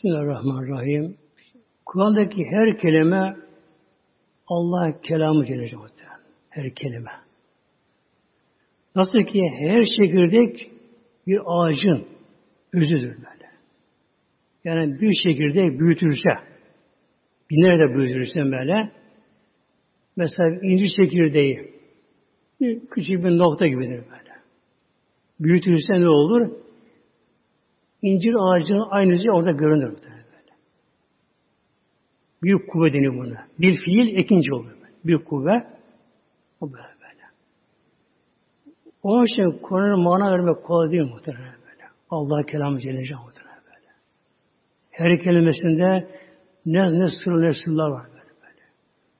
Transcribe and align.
Bismillahirrahmanirrahim. 0.00 1.16
Kur'an'daki 1.86 2.44
her 2.50 2.78
kelime 2.78 3.36
Allah 4.46 5.00
kelamı 5.00 5.44
Celle 5.44 5.66
Her 6.50 6.74
kelime. 6.74 7.10
Nasıl 8.96 9.22
ki 9.22 9.42
her 9.58 9.84
çekirdek 9.98 10.70
bir 11.26 11.40
ağacın 11.46 12.06
özüdür 12.72 13.16
böyle. 13.16 13.46
Yani 14.64 14.92
bir 15.00 15.12
çekirdek 15.22 15.80
büyütülse, 15.80 16.30
binlerce 17.50 17.94
büyütülse 17.94 18.40
böyle, 18.40 18.92
mesela 20.16 20.60
incir 20.62 20.90
çekirdeği, 20.96 21.74
bir 22.60 22.80
küçük 22.86 23.24
bir 23.24 23.38
nokta 23.38 23.66
gibidir 23.66 24.04
böyle. 24.10 24.34
Büyütülse 25.40 25.92
ne 26.00 26.08
olur? 26.08 26.69
İncir 28.02 28.34
ağacının 28.34 28.88
aynısı 28.90 29.30
orada 29.32 29.50
görünür 29.50 29.90
böyle. 29.90 30.20
Büyük 32.42 32.70
kuvvet 32.70 32.94
deniyor 32.94 33.14
buna. 33.14 33.46
Bir 33.58 33.74
fiil 33.84 34.18
ikinci 34.18 34.54
olur. 34.54 34.70
Büyük 35.04 35.26
kuvvet 35.26 35.62
o 36.60 36.72
böyle 36.72 36.94
böyle. 37.00 37.24
Onun 39.02 39.24
için 39.24 39.62
Kur'an'ın 39.62 40.02
mana 40.02 40.32
vermek 40.32 40.64
kolay 40.64 40.90
değil 40.90 41.02
muhtemelen 41.02 41.54
böyle. 41.54 41.84
Allah 42.10 42.42
kelamı 42.42 42.80
Celle 42.80 42.98
muhtemelen 42.98 43.62
böyle. 43.66 43.90
Her 44.90 45.18
kelimesinde 45.18 46.08
ne, 46.66 47.00
ne 47.00 47.06
sır 47.24 47.32
ne 47.32 47.52
sırlar 47.64 47.90
var 47.90 48.06
böyle, 48.06 48.30
böyle. 48.42 48.64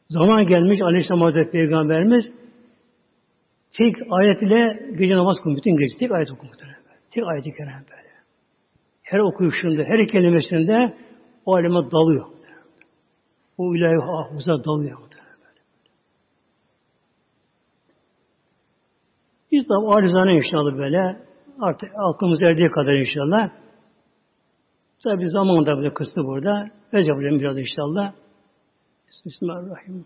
Zaman 0.06 0.46
gelmiş 0.46 0.80
Aleyhisselam 0.82 1.20
Hazretleri 1.20 1.50
Peygamberimiz 1.50 2.24
tek 3.78 3.96
ayet 4.10 4.42
ile 4.42 4.90
gece 4.98 5.14
namaz 5.14 5.36
kılıyor. 5.42 5.58
Bütün 5.58 5.76
gece 5.76 5.96
tek 5.98 6.12
ayet 6.12 6.30
muhtemelen. 6.30 6.80
Tek 7.10 7.24
ayet-i 7.26 7.52
kerem 7.52 7.84
böyle 7.90 8.09
her 9.10 9.18
okuyuşunda, 9.18 9.82
her 9.82 10.06
kelimesinde 10.06 10.94
o 11.46 11.54
aleme 11.54 11.90
dalıyor. 11.90 12.26
O 13.58 13.74
ilahi 13.76 13.96
hafıza 13.96 14.64
dalıyor. 14.64 14.98
Biz 19.52 19.68
de 19.68 19.74
arizane 19.74 20.36
inşallah 20.36 20.78
böyle 20.78 21.20
artık 21.60 21.90
aklımız 21.96 22.42
erdiği 22.42 22.68
kadar 22.68 22.92
inşallah 22.92 23.50
tabi 25.04 25.28
zamanında 25.28 25.76
böyle 25.76 25.94
kısmı 25.94 26.24
burada 26.24 26.70
öz 26.92 27.08
yapacağım 27.08 27.40
biraz 27.40 27.58
inşallah 27.58 28.12
Bismillahirrahmanirrahim 29.26 30.04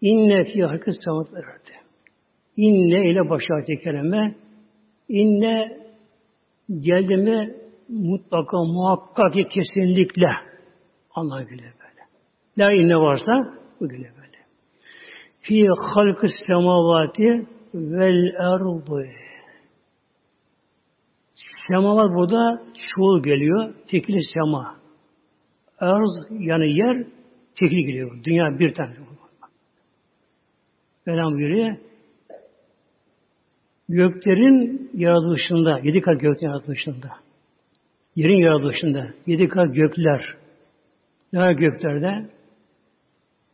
İnne 0.00 0.44
fi 0.44 0.64
hakkı 0.64 0.92
samat 1.04 1.34
verdi. 1.34 1.72
İnne 2.56 3.10
ile 3.10 3.30
başartı 3.30 3.72
kelime 3.84 4.34
inne 5.08 5.78
geldi 6.68 7.16
mi 7.16 7.65
mutlaka 7.88 8.56
muhakkak 8.56 9.32
ki 9.32 9.48
kesinlikle 9.48 10.30
Allah 11.14 11.42
güle 11.42 11.62
böyle. 11.62 12.02
La 12.58 12.72
inne 12.72 12.96
varsa 12.96 13.32
bu 13.80 13.88
güle 13.88 14.12
böyle. 14.16 14.36
Fi 15.40 15.66
halkı 15.94 16.26
semavati 16.46 17.46
vel 17.74 18.34
erdi. 18.38 19.12
Semavat 21.68 22.10
burada 22.14 22.62
çoğul 22.74 23.22
geliyor. 23.22 23.74
Tekli 23.90 24.18
sema. 24.34 24.76
Erz 25.80 26.30
yani 26.30 26.78
yer 26.78 27.06
tekli 27.60 27.84
geliyor. 27.86 28.24
Dünya 28.24 28.58
bir 28.58 28.74
tane. 28.74 28.94
Velam 31.06 31.32
buyuruyor. 31.32 31.76
Göklerin 33.88 34.90
yaratılışında, 34.94 35.78
yedi 35.78 36.00
kat 36.00 36.20
göklerin 36.20 36.52
yaratılışında, 36.52 37.25
yerin 38.16 38.40
yaratılışında, 38.42 39.06
yedi 39.26 39.48
kat 39.48 39.74
gökler, 39.74 40.36
ne 41.32 41.38
var 41.38 41.52
göklerde? 41.52 42.30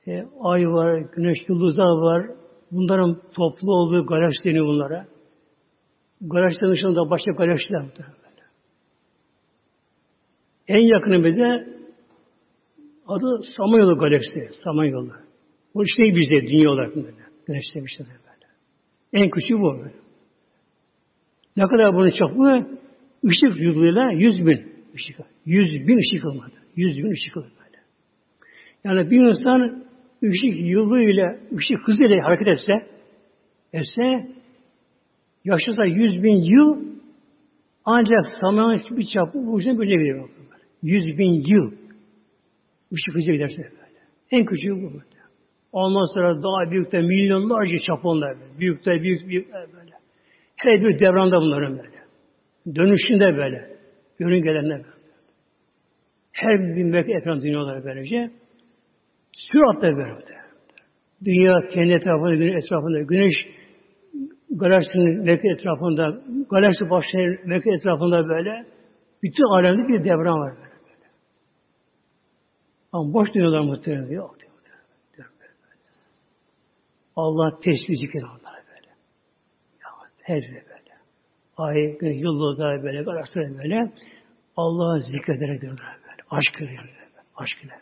E, 0.07 0.25
ay 0.41 0.67
var, 0.67 0.99
güneş, 0.99 1.39
yıldızlar 1.49 1.85
var. 1.85 2.27
Bunların 2.71 3.21
toplu 3.35 3.75
olduğu 3.75 4.07
galaksi 4.07 4.45
deniyor 4.45 4.67
bunlara. 4.67 5.07
Galaksilerin 6.21 6.73
dışında 6.73 7.11
başka 7.11 7.33
galaksiler 7.33 7.81
var. 7.81 7.91
En 10.69 10.81
yakını 10.81 11.25
bize 11.25 11.67
adı 13.07 13.43
Samanyolu 13.57 13.99
galaksisi. 13.99 14.49
Samanyolu. 14.65 15.13
Bu 15.75 15.85
işte 15.85 16.03
bizde 16.03 16.49
dünya 16.49 16.71
olarak 16.71 16.97
böyle. 16.97 17.17
Güneş 17.47 17.65
demişler 17.75 18.07
böyle. 18.09 18.53
En 19.13 19.31
küçüğü 19.31 19.55
bu. 19.55 19.79
Ne 21.57 21.63
kadar 21.63 21.95
bunun 21.95 22.11
çapı? 22.11 22.67
Işık 23.23 23.61
yılıyla 23.61 24.13
yüz 24.13 24.47
bin 24.47 24.73
ışık. 24.95 25.17
Yüz 25.47 25.89
bin 25.89 25.99
ışık 25.99 26.25
olmadı. 26.25 26.57
Yüz 26.77 26.99
bin 26.99 27.11
ışık 27.11 27.37
olmadı. 27.37 27.53
Yani 28.85 29.11
bir 29.11 29.21
insan 29.21 29.85
ışık 30.25 30.61
yılıyla, 30.61 31.39
ışık 31.57 31.89
hızıyla 31.89 32.25
hareket 32.25 32.49
etse, 32.49 32.73
etse, 33.73 34.29
yaşasa 35.45 35.85
yüz 35.85 36.23
bin 36.23 36.37
yıl 36.37 36.93
ancak 37.85 38.27
samanın 38.41 38.81
bir 38.91 39.07
çapı 39.15 39.39
ucuna 39.39 39.79
bölünebilir. 39.79 40.31
Yüz 40.83 41.07
bin 41.19 41.33
yıl 41.33 41.73
ışık 42.93 43.15
hızıyla 43.15 43.33
giderse 43.33 43.63
böyle. 43.63 44.01
En 44.31 44.45
küçüğü 44.45 44.77
bu 44.77 44.93
böyle. 44.93 45.23
Ondan 45.73 46.15
sonra 46.15 46.43
daha 46.43 46.71
büyük 46.73 46.93
de 46.93 47.01
milyonlarca 47.01 47.77
çapı 47.87 48.09
onlar 48.09 48.41
böyle. 48.41 48.59
Büyük 48.59 48.87
de 48.87 49.03
büyük 49.03 49.29
büyük 49.29 49.49
de 49.49 49.53
böyle. 49.53 49.93
Her 50.57 50.81
bir 50.81 50.99
devranda 50.99 51.41
bunların 51.41 51.79
böyle. 51.79 52.02
Dönüşünde 52.67 53.37
böyle. 53.37 53.77
Görün 54.19 54.43
gelenler 54.43 54.79
böyle. 54.85 55.03
Her 56.33 56.59
bir 56.77 56.85
melek 56.85 57.11
etrafında 57.11 57.43
dünyaları 57.43 57.85
böylece. 57.85 58.31
Süratle 59.33 59.97
böyle. 59.97 60.15
Dünya 61.25 61.69
kendi 61.69 61.93
etrafında, 61.93 62.35
güneş 62.35 62.65
etrafında, 62.65 63.03
güneş 63.03 63.35
galaksinin 64.51 65.19
melek 65.19 65.45
etrafında, 65.45 66.23
galaksi 66.51 66.91
başları 66.91 67.41
melek 67.45 67.67
etrafında 67.67 68.29
böyle 68.29 68.67
bütün 69.23 69.45
alemde 69.45 69.89
bir 69.89 70.05
devran 70.05 70.41
var 70.41 70.55
böyle. 70.57 70.71
böyle. 70.85 71.09
Ama 72.93 73.15
boş 73.15 73.35
dünyalar 73.35 73.61
muhtemelen 73.61 74.11
yok. 74.11 74.37
Allah 77.17 77.59
tesbih 77.65 77.97
zikir 77.97 78.23
onlara 78.23 78.63
her 80.23 80.37
yere 80.37 80.53
böyle. 80.55 80.72
Ay, 81.57 81.97
yıldızlar 82.01 82.83
böyle, 82.83 83.03
galaksiler 83.03 83.59
böyle. 83.59 83.93
Allah'ı 84.57 85.01
zikrederek 85.01 85.63
böyle. 85.63 85.75
Aşk 86.31 86.61
ile 86.61 86.69
böyle. 86.69 87.03
Aşk 87.37 87.65
ile. 87.65 87.73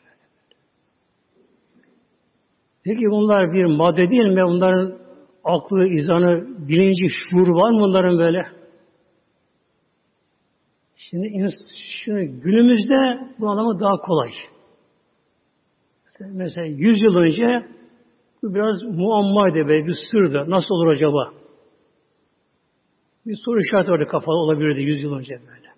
Peki 2.85 3.05
bunlar 3.11 3.53
bir 3.53 3.65
madde 3.65 4.11
değil 4.11 4.23
mi? 4.23 4.43
Bunların 4.45 4.99
aklı, 5.45 5.87
izanı, 5.89 6.47
bilinci, 6.69 7.07
şuur 7.09 7.49
var 7.49 7.71
mı 7.71 7.81
bunların 7.81 8.19
böyle? 8.19 8.43
Şimdi, 10.97 11.49
şimdi 12.05 12.41
günümüzde 12.41 13.29
bu 13.39 13.51
anlamı 13.51 13.81
daha 13.81 13.97
kolay. 13.97 14.31
Mesela 16.21 16.67
100 16.67 17.03
yıl 17.03 17.17
önce 17.17 17.67
bu 18.43 18.55
biraz 18.55 18.83
muammaydı 18.83 19.69
böyle 19.69 19.87
bir 19.87 19.97
sırdı. 20.11 20.51
Nasıl 20.51 20.75
olur 20.75 20.93
acaba? 20.93 21.40
Bir 23.27 23.37
soru 23.45 23.61
işareti 23.61 23.93
orada 23.93 24.07
kafalı 24.07 24.37
olabilirdi 24.37 24.83
yüz 24.83 25.03
yıl 25.03 25.15
önce 25.15 25.35
böyle. 25.35 25.69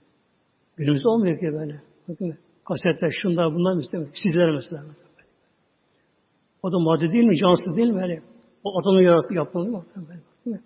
Günümüzde 0.77 1.09
olmuyor 1.09 1.39
ki 1.39 1.47
böyle. 1.53 1.83
Bakın 2.09 2.39
kasetler 2.65 3.11
şunlar 3.23 3.55
bunlar 3.55 3.75
mı. 3.75 3.83
Sizler 4.23 4.51
mesela. 4.51 4.83
O 6.63 6.73
da 6.73 6.79
madde 6.79 7.13
değil 7.13 7.25
mi? 7.25 7.37
Cansız 7.37 7.77
değil 7.77 7.89
mi? 7.89 8.01
Böyle. 8.03 8.23
O 8.65 8.79
atomu 8.79 9.03
yarattı 9.03 9.35
yapmalı 9.35 9.69
mı? 9.69 9.85
Böyle. 9.97 10.61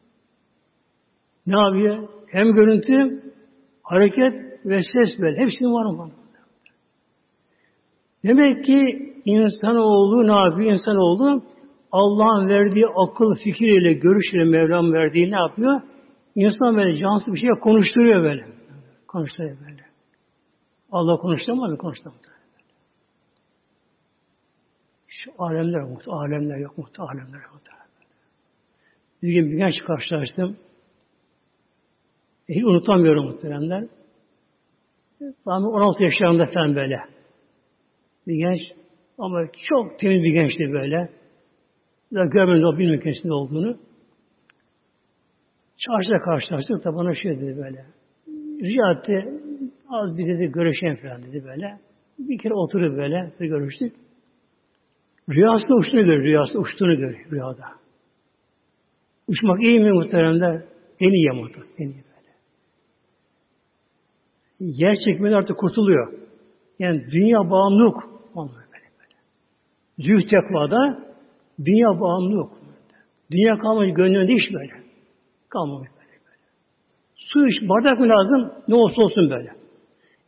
Ne 1.46 1.58
yapıyor? 1.58 2.08
Hem 2.26 2.52
görüntü, 2.52 3.22
hareket 3.82 4.34
ve 4.66 4.80
ses 4.82 5.20
böyle. 5.20 5.40
Hepsinin 5.40 5.72
var 5.72 6.06
mı? 6.06 6.12
Demek 8.24 8.64
ki 8.64 8.82
insanoğlu 9.24 10.26
ne 10.26 10.44
yapıyor? 10.44 10.72
İnsanoğlu 10.72 11.42
Allah'ın 11.92 12.48
verdiği 12.48 12.86
akıl, 12.86 13.34
fikir 13.44 13.66
ile, 13.66 13.92
görüş 13.92 14.34
ile 14.34 14.44
Mevlam 14.44 14.92
verdiği 14.92 15.30
ne 15.30 15.36
yapıyor? 15.36 15.80
İnsan 16.36 16.76
böyle 16.76 16.96
cansız 16.98 17.34
bir 17.34 17.38
şey 17.38 17.50
konuşturuyor 17.50 18.22
böyle. 18.22 18.46
Konuşturuyor 19.08 19.56
böyle. 19.60 19.86
Allah 20.92 21.16
konuşturmaz 21.16 21.70
mı? 21.70 21.78
Konuşturmaz. 21.78 22.20
Şu 25.08 25.32
alemler 25.38 25.80
yok 25.80 25.90
mu? 25.90 25.98
Alemler 26.06 26.58
yok 26.58 26.78
mu? 26.78 26.84
Alemler 26.98 27.42
yok 27.42 27.52
mu? 27.52 27.60
Bir 29.22 29.32
gün 29.32 29.52
bir 29.52 29.56
genç 29.56 29.74
karşılaştım. 29.86 30.56
Hiç 32.48 32.64
unutamıyorum 32.64 33.26
muhteremler. 33.26 33.84
Tam 35.44 35.64
16 35.64 36.04
yaşlarında 36.04 36.46
falan 36.46 36.76
böyle. 36.76 36.96
Bir 38.26 38.34
genç 38.34 38.58
ama 39.18 39.46
çok 39.68 39.98
temiz 39.98 40.22
bir 40.22 40.32
gençti 40.32 40.72
böyle. 40.72 41.08
Daha 42.14 42.24
görmedim 42.24 42.64
o 42.64 42.78
bilmiyorum 42.78 43.00
kendisinde 43.04 43.32
olduğunu. 43.32 43.78
Çarşıda 45.76 46.18
karşılaştık 46.18 46.84
da 46.84 46.94
bana 46.94 47.14
şey 47.14 47.40
dedi 47.40 47.56
böyle. 47.56 47.86
Rica 48.62 48.92
etti. 48.92 49.40
Az 49.88 50.18
bir 50.18 50.26
dedi 50.26 50.52
görüşeyim 50.52 50.96
falan 50.96 51.22
dedi 51.22 51.44
böyle. 51.44 51.78
Bir 52.18 52.38
kere 52.38 52.54
oturup 52.54 52.96
böyle 52.96 53.32
bir 53.40 53.46
görüştük. 53.48 53.92
Rüyasında 55.30 55.74
uçtuğunu 55.74 56.04
görüyor, 56.04 56.24
rüyasında 56.24 56.58
uçtuğunu 56.58 56.96
görüyor 56.96 57.30
rüyada. 57.32 57.64
Uçmak 59.28 59.62
iyi 59.62 59.80
mi 59.80 59.92
muhteremler? 59.92 60.64
En 61.00 61.10
iyi 61.10 61.30
ama 61.30 61.46
en 61.78 61.86
iyi 61.88 62.04
böyle. 62.04 62.32
Yer 64.60 64.94
çekiminde 65.04 65.36
artık 65.36 65.58
kurtuluyor. 65.58 66.12
Yani 66.78 67.04
dünya 67.12 67.50
bağımlılık 67.50 67.96
olmuyor 68.34 68.64
böyle 68.72 68.90
böyle. 68.98 69.16
Zühd 69.98 70.30
tekvada 70.30 71.06
dünya 71.64 72.00
bağımlılık. 72.00 72.52
Dünya 73.30 73.58
kalmamış 73.58 73.94
gönlünde 73.94 74.32
iş 74.32 74.52
böyle. 74.54 74.85
Kalmamış 75.48 75.88
böyle. 75.96 76.18
Su 77.16 77.46
iç, 77.46 77.68
bardak 77.68 78.00
mı 78.00 78.08
lazım? 78.08 78.52
Ne 78.68 78.74
olsa 78.74 79.02
olsun 79.02 79.30
böyle. 79.30 79.50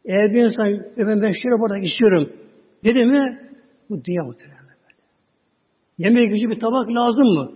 Eğer 0.05 0.35
bir 0.35 0.45
insan, 0.45 0.67
efendim 0.97 1.23
ben 1.23 1.33
şöyle 1.43 1.61
bardak 1.63 1.85
istiyorum 1.85 2.33
dedi 2.85 3.05
mi, 3.05 3.51
bu 3.91 4.05
dünya 4.05 4.25
muhtemelen 4.25 4.63
böyle. 4.63 4.99
Yemeğe 5.99 6.27
gücü 6.27 6.51
bir 6.51 6.61
tabak 6.61 6.89
lazım 6.89 7.25
mı? 7.25 7.53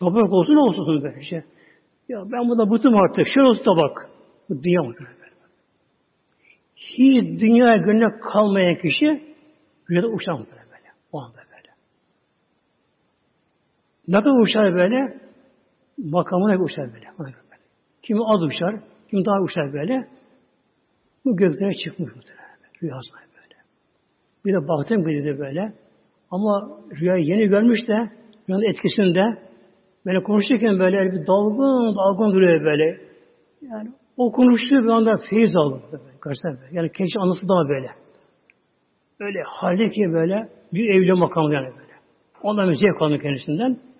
Tabak 0.00 0.32
olsun 0.32 0.54
olsun 0.54 1.02
böyle 1.02 1.20
şey. 1.20 1.42
Ya 2.08 2.18
ben 2.32 2.48
buna 2.48 2.70
bıktım 2.70 2.96
artık. 2.96 3.26
Şöyle 3.34 3.48
olsun 3.48 3.64
tabak. 3.64 4.10
Bu 4.48 4.62
dünya 4.62 4.82
muhtemelen 4.82 5.16
böyle. 5.16 5.32
Hiç 6.76 7.40
dünyaya 7.40 7.76
gönlüne 7.76 8.20
kalmayan 8.20 8.76
kişi 8.76 9.34
rüyada 9.90 10.06
uçar 10.08 10.32
muhtemelen 10.32 10.66
böyle. 10.66 10.88
O 11.12 11.20
anda 11.20 11.36
böyle. 11.36 11.72
Ne 14.08 14.20
kadar 14.20 14.40
uçar 14.40 14.74
böyle? 14.74 15.20
Makamına 16.10 16.62
uçar 16.62 16.92
böyle. 16.92 17.34
Kimi 18.02 18.20
az 18.24 18.42
uçar, 18.42 18.80
kimi 19.10 19.24
daha 19.24 19.40
uçar 19.42 19.72
böyle. 19.72 20.08
Bu 21.24 21.36
göklere 21.36 21.72
çıkmış 21.84 22.14
muhtemelen. 22.14 22.58
Rüyasına 22.82 23.18
böyle. 23.18 23.60
Bir 24.44 24.52
de 24.52 24.68
baktım 24.68 25.06
bir 25.06 25.24
de 25.24 25.38
böyle. 25.38 25.72
Ama 26.30 26.78
rüyayı 27.00 27.24
yeni 27.24 27.48
görmüş 27.48 27.88
de 27.88 28.10
rüyanın 28.48 28.70
etkisinde 28.70 29.38
böyle 30.06 30.22
konuşurken 30.22 30.78
böyle 30.78 31.12
bir 31.12 31.26
dalgın 31.26 31.94
dalgın 31.96 32.32
duruyor 32.32 32.64
böyle. 32.64 33.00
Yani 33.62 33.92
o 34.16 34.32
konuştuğu 34.32 34.84
bir 34.84 34.88
anda 34.88 35.16
feyiz 35.30 35.56
aldı. 35.56 35.82
Böyle, 35.92 36.58
yani 36.72 36.92
keşke 36.92 37.20
anısı 37.20 37.48
daha 37.48 37.68
böyle. 37.68 37.88
Böyle 39.20 39.42
halde 39.46 39.90
ki 39.90 40.12
böyle 40.12 40.48
bir 40.72 40.94
evli 40.94 41.12
makamı 41.12 41.54
yani 41.54 41.66
böyle. 41.66 41.92
Ondan 42.42 42.68
bir 42.68 42.74
zevk 42.74 43.22
kendisinden. 43.22 43.91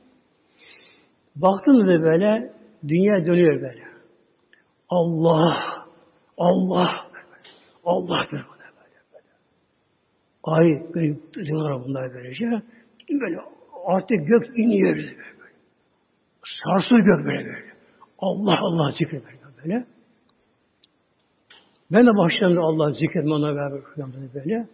Baktım 1.37 1.87
da 1.87 2.03
böyle 2.03 2.53
dünya 2.89 3.27
dönüyor 3.27 3.63
böyle. 3.63 3.83
Allah, 4.89 5.55
Allah, 6.39 7.07
Allah 7.85 8.27
böyle 8.33 8.45
böyle 8.45 8.99
böyle. 9.13 9.29
Ay 10.45 10.65
böyle 10.95 11.17
diyorlar 11.47 11.85
bunlar 11.85 12.15
böylece. 12.15 12.45
Böyle 13.11 13.41
artık 13.87 14.27
gök 14.27 14.59
iniyor 14.59 14.97
böyle. 14.97 15.17
böyle. 15.17 15.53
Sarsıyor 16.65 17.01
gök 17.01 17.27
böyle 17.27 17.45
böyle. 17.45 17.73
Allah 18.19 18.59
Allah 18.61 18.93
zikir 18.93 19.13
böyle 19.13 19.41
böyle. 19.65 19.87
Ben 21.93 22.07
de 22.07 22.11
başladım 22.17 22.59
Allah 22.59 22.93
zikretme 22.93 23.35
ona 23.35 23.55
beraber 23.55 23.81
böyle. 24.35 24.69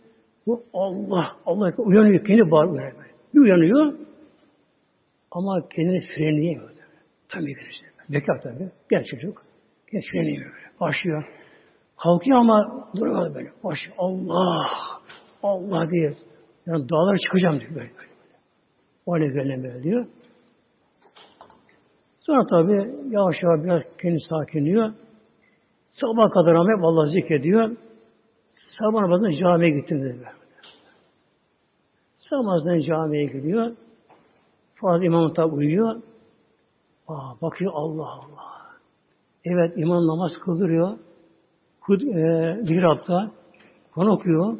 Bu 0.46 0.64
Allah, 0.74 1.36
Allah 1.46 1.72
uyanıyor 1.78 2.24
kendi 2.24 2.50
bağır 2.50 2.68
böyle 2.68 2.96
böyle. 2.96 3.10
Bir 3.34 3.40
uyanıyor 3.40 4.07
ama 5.30 5.68
kendini 5.68 6.00
frenleyemiyor 6.00 6.70
tabii. 6.70 6.88
Tam 7.28 7.46
bir 7.46 7.56
işte. 7.70 7.86
Bekar 8.08 8.40
tabii. 8.40 8.70
Genç 8.90 9.06
çocuk. 9.06 9.42
Genç 9.92 10.04
frenleyemiyor 10.12 10.52
böyle. 10.52 10.80
Başlıyor. 10.80 11.24
Kalkıyor 11.96 12.38
ama 12.38 12.64
durmadı 12.96 13.34
böyle. 13.34 13.50
Baş 13.64 13.78
Allah, 13.98 14.66
Allah 15.42 15.90
diye. 15.90 16.14
Yani 16.66 16.88
dağlara 16.88 17.18
çıkacağım 17.18 17.60
diyor 17.60 17.70
böyle. 17.70 17.80
böyle. 17.80 18.08
O 19.06 19.12
hale 19.12 19.34
böyle 19.34 19.82
diyor. 19.82 20.06
Sonra 22.20 22.46
tabi 22.46 22.72
yavaş 23.10 23.36
yavaş 23.42 23.64
biraz 23.64 23.82
kendi 24.02 24.18
sakinliyor. 24.28 24.92
Sabah 25.90 26.30
kadar 26.30 26.54
ama 26.54 26.70
hep 26.76 26.84
Allah 26.84 27.06
zikrediyor. 27.06 27.76
Sabah 28.78 29.00
namazına 29.00 29.32
camiye 29.32 29.70
gittim 29.70 30.02
dedi. 30.02 30.24
Sabah 32.14 32.42
namazına 32.42 32.80
camiye 32.80 33.24
gidiyor. 33.24 33.76
Fazla 34.80 35.04
imam 35.04 35.32
tabi 35.32 35.54
uyuyor. 35.54 36.02
Aa, 37.08 37.40
bakıyor 37.42 37.72
Allah 37.74 38.06
Allah. 38.06 38.48
Evet 39.44 39.72
imam 39.76 40.06
namaz 40.06 40.32
kıldırıyor. 40.44 40.98
Hud, 41.80 42.00
e, 42.00 42.54
mihrapta 42.62 43.30
Kur'an 43.94 44.10
okuyor. 44.10 44.58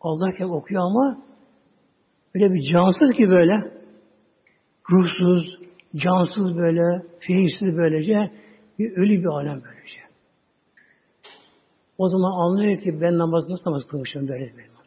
Allah 0.00 0.32
hep 0.36 0.50
okuyor 0.50 0.82
ama 0.82 1.22
böyle 2.34 2.54
bir 2.54 2.72
cansız 2.72 3.16
ki 3.16 3.28
böyle 3.28 3.80
ruhsuz, 4.90 5.58
cansız 5.96 6.56
böyle, 6.56 7.06
feyizsiz 7.18 7.76
böylece 7.76 8.30
bir 8.78 8.96
ölü 8.96 9.20
bir 9.20 9.26
alem 9.26 9.62
böylece. 9.64 10.00
O 11.98 12.08
zaman 12.08 12.32
anlıyor 12.32 12.80
ki 12.80 13.00
ben 13.00 13.18
namaz 13.18 13.44
nasıl 13.48 13.70
namaz 13.70 13.82
kılmışım 13.86 14.28
böyle 14.28 14.56
benim. 14.58 14.79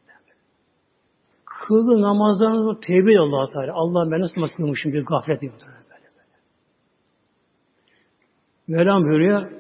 Kıldığı 1.67 2.01
namazlarını 2.01 2.79
tevbe 2.79 3.19
Allah 3.19 3.45
Teala. 3.53 3.73
Allah 3.73 4.11
ben 4.11 4.19
nasıl 4.19 4.35
namaz 4.35 4.51
kılmışım 4.57 4.93
bir 4.93 5.05
gaflet 5.05 5.41
diyor. 5.41 5.53
Böyle 5.53 6.09
böyle. 6.15 6.37
Mevlam 8.67 9.03
buyuruyor. 9.03 9.51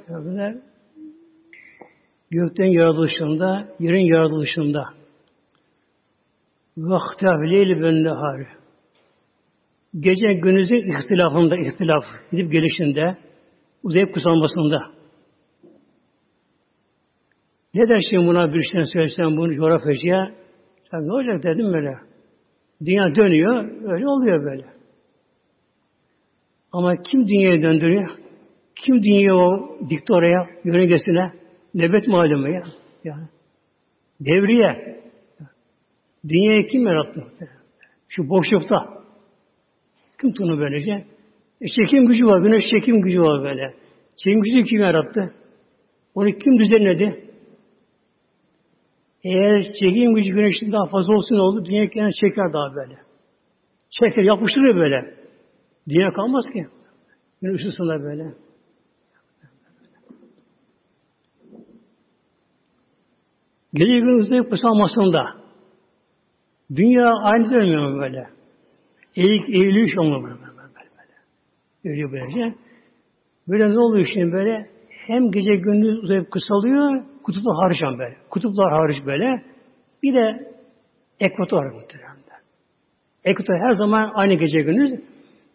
Gökten 2.31 2.65
yaratılışında, 2.65 3.67
yerin 3.79 4.13
yaratılışında 4.13 4.83
vaktaf 6.77 7.39
leyli 7.39 7.81
ben 7.81 8.03
nehari 8.03 8.47
gece 9.99 10.33
gündüzün 10.33 10.97
ihtilafında, 10.97 11.57
ihtilaf 11.57 12.03
gidip 12.31 12.51
gelişinde, 12.51 13.17
uzayıp 13.83 14.13
kısalmasında. 14.13 14.79
Ne 17.73 17.89
dersin 17.89 18.27
buna 18.27 18.53
bir 18.53 18.61
şey 18.61 18.83
söylesem 18.93 19.37
bunu 19.37 19.53
coğrafyacıya? 19.53 20.42
Sen 20.93 21.07
ne 21.07 21.13
olacak 21.13 21.43
dedim 21.43 21.73
böyle. 21.73 21.97
Dünya 22.85 23.15
dönüyor, 23.15 23.65
öyle 23.93 24.07
oluyor 24.07 24.43
böyle. 24.43 24.65
Ama 26.71 26.95
kim 26.95 27.27
dünyayı 27.27 27.63
döndürüyor? 27.63 28.09
Kim 28.75 29.03
dünyayı 29.03 29.33
o 29.33 29.77
dikti 29.89 30.13
oraya, 30.13 30.47
yörüngesine? 30.63 31.31
Nebet 31.73 32.07
malumu 32.07 32.49
ya. 32.49 32.63
Yani. 33.03 33.27
Devriye. 34.19 34.99
Dünyayı 36.29 36.67
kim 36.67 36.87
yarattı? 36.87 37.23
Şu 38.09 38.29
boşlukta. 38.29 38.75
Kim 40.21 40.33
tunu 40.33 40.59
böylece? 40.59 40.91
E 41.61 41.65
çekim 41.67 42.07
gücü 42.07 42.25
var. 42.25 42.41
Güneş 42.41 42.63
çekim 42.71 43.01
gücü 43.01 43.21
var 43.21 43.43
böyle. 43.43 43.73
Çekim 44.15 44.41
gücü 44.41 44.63
kim 44.63 44.79
yarattı? 44.79 45.33
Onu 46.15 46.27
kim 46.27 46.59
düzenledi? 46.59 47.22
Eğer 49.23 49.61
çekim 49.61 50.15
gücü 50.15 50.33
güneşin 50.33 50.71
daha 50.71 50.85
fazla 50.85 51.13
olsun 51.13 51.35
oldu, 51.35 51.65
dünya 51.65 51.87
kendini 51.87 52.13
çeker 52.13 52.53
daha 52.53 52.75
böyle. 52.75 52.97
Çeker, 53.89 54.23
yapıştırıyor 54.23 54.75
böyle. 54.75 55.15
Dünya 55.89 56.13
kalmaz 56.13 56.45
ki. 56.53 56.67
Güneş 57.41 57.65
ısısında 57.65 58.03
böyle. 58.03 58.33
Gece 63.73 63.99
gün 63.99 64.19
uzayıp 64.19 64.51
kısalmasında 64.51 65.25
dünya 66.75 67.11
aynı 67.23 67.51
dönmüyor 67.51 68.01
böyle? 68.01 68.29
Eğik, 69.15 69.49
eğiliş 69.49 69.97
olmuyor 69.97 70.23
böyle. 70.23 70.41
böyle, 70.41 70.89
böyle. 71.83 71.95
Öyle 71.95 72.11
böylece. 72.11 72.55
Böyle 73.47 73.69
ne 73.73 73.79
oluyor 73.79 74.05
şimdi 74.13 74.31
böyle? 74.31 74.72
Hem 75.07 75.31
gece 75.31 75.55
gündüz 75.55 76.03
uzayıp 76.03 76.31
kısalıyor, 76.31 77.03
kutuplar 77.23 77.55
hariç 77.55 77.99
böyle. 77.99 78.17
Kutuplar 78.29 78.71
hariç 78.71 79.05
böyle. 79.05 79.43
Bir 80.03 80.13
de 80.13 80.53
ekvator 81.19 81.71
muhtemelen. 81.71 82.13
Ekvator 83.23 83.55
her 83.55 83.73
zaman 83.73 84.11
aynı 84.13 84.33
gece 84.33 84.61
gündüz. 84.61 84.91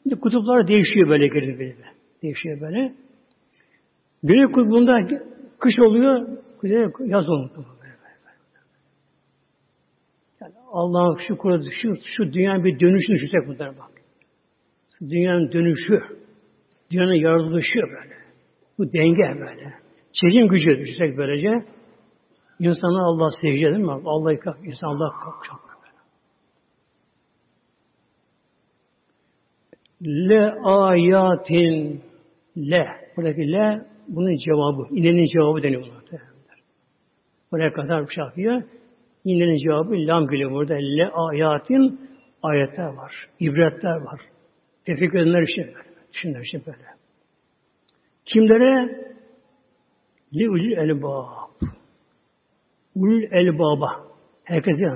Şimdi 0.03 0.21
kutuplar 0.21 0.69
değişiyor 0.69 1.09
böyle 1.09 1.29
geri 1.29 1.59
böyle. 1.59 1.77
Değişiyor 2.23 2.61
böyle. 2.61 2.95
Güney 4.23 4.47
kutbunda 4.53 4.99
kış 5.59 5.79
oluyor, 5.79 6.29
kuzey 6.61 6.83
yaz 7.07 7.29
oluyor. 7.29 7.51
Yani 10.41 10.55
Allah 10.73 11.19
şu 11.29 11.37
şu, 11.83 11.95
şu 12.17 12.33
dünyanın 12.33 12.65
bir 12.65 12.81
dönüşünü 12.81 13.17
düşünsek 13.17 13.49
bunlara 13.49 13.79
bak. 13.79 13.91
Dünyanın 15.01 15.53
dönüşü, 15.53 16.01
dünyanın 16.91 17.15
yaratılışı 17.15 17.79
böyle. 17.79 18.18
Bu 18.79 18.93
denge 18.93 19.41
böyle. 19.41 19.75
Çekim 20.13 20.49
gücü 20.49 20.79
düşünsek 20.79 21.17
böylece. 21.17 21.51
İnsana 22.61 23.07
Allah 23.07 23.29
secde 23.41 23.71
değil 23.71 23.85
mi? 23.85 23.93
Allah'ı 23.93 24.41
kalk, 24.41 24.57
insan 24.65 24.89
Allah 24.89 25.11
kalkacak. 25.25 25.69
Le 30.03 30.53
ayatin 30.65 32.03
le. 32.57 32.87
Buradaki 33.17 33.53
le 33.53 33.87
bunun 34.09 34.37
cevabı. 34.37 34.95
İnenin 34.95 35.25
cevabı 35.25 35.63
deniyor 35.63 35.83
buna. 35.83 36.21
Buraya 37.53 37.73
kadar 37.73 38.07
bir 38.07 38.13
şey 38.13 38.25
yapıyor. 38.25 38.63
Yine 39.25 39.59
cevabı 39.59 39.93
lam 39.93 40.29
geliyor 40.29 40.51
burada. 40.51 40.75
Le 40.75 41.11
ayatin 41.13 42.01
ayetler 42.43 42.95
var. 42.95 43.29
ibretler 43.41 44.01
var. 44.01 44.21
Tefik 44.85 45.15
edenler 45.15 45.43
için 45.43 45.67
böyle. 45.67 45.89
Düşünler 46.13 46.41
için 46.41 46.63
böyle. 46.67 46.98
Kimlere? 48.33 48.99
Li 50.35 50.51
ulil 50.51 50.73
elbab. 50.73 51.69
Ulul 52.95 53.23
elbaba. 53.23 53.91
Herkes 54.45 54.79
değil. 54.79 54.91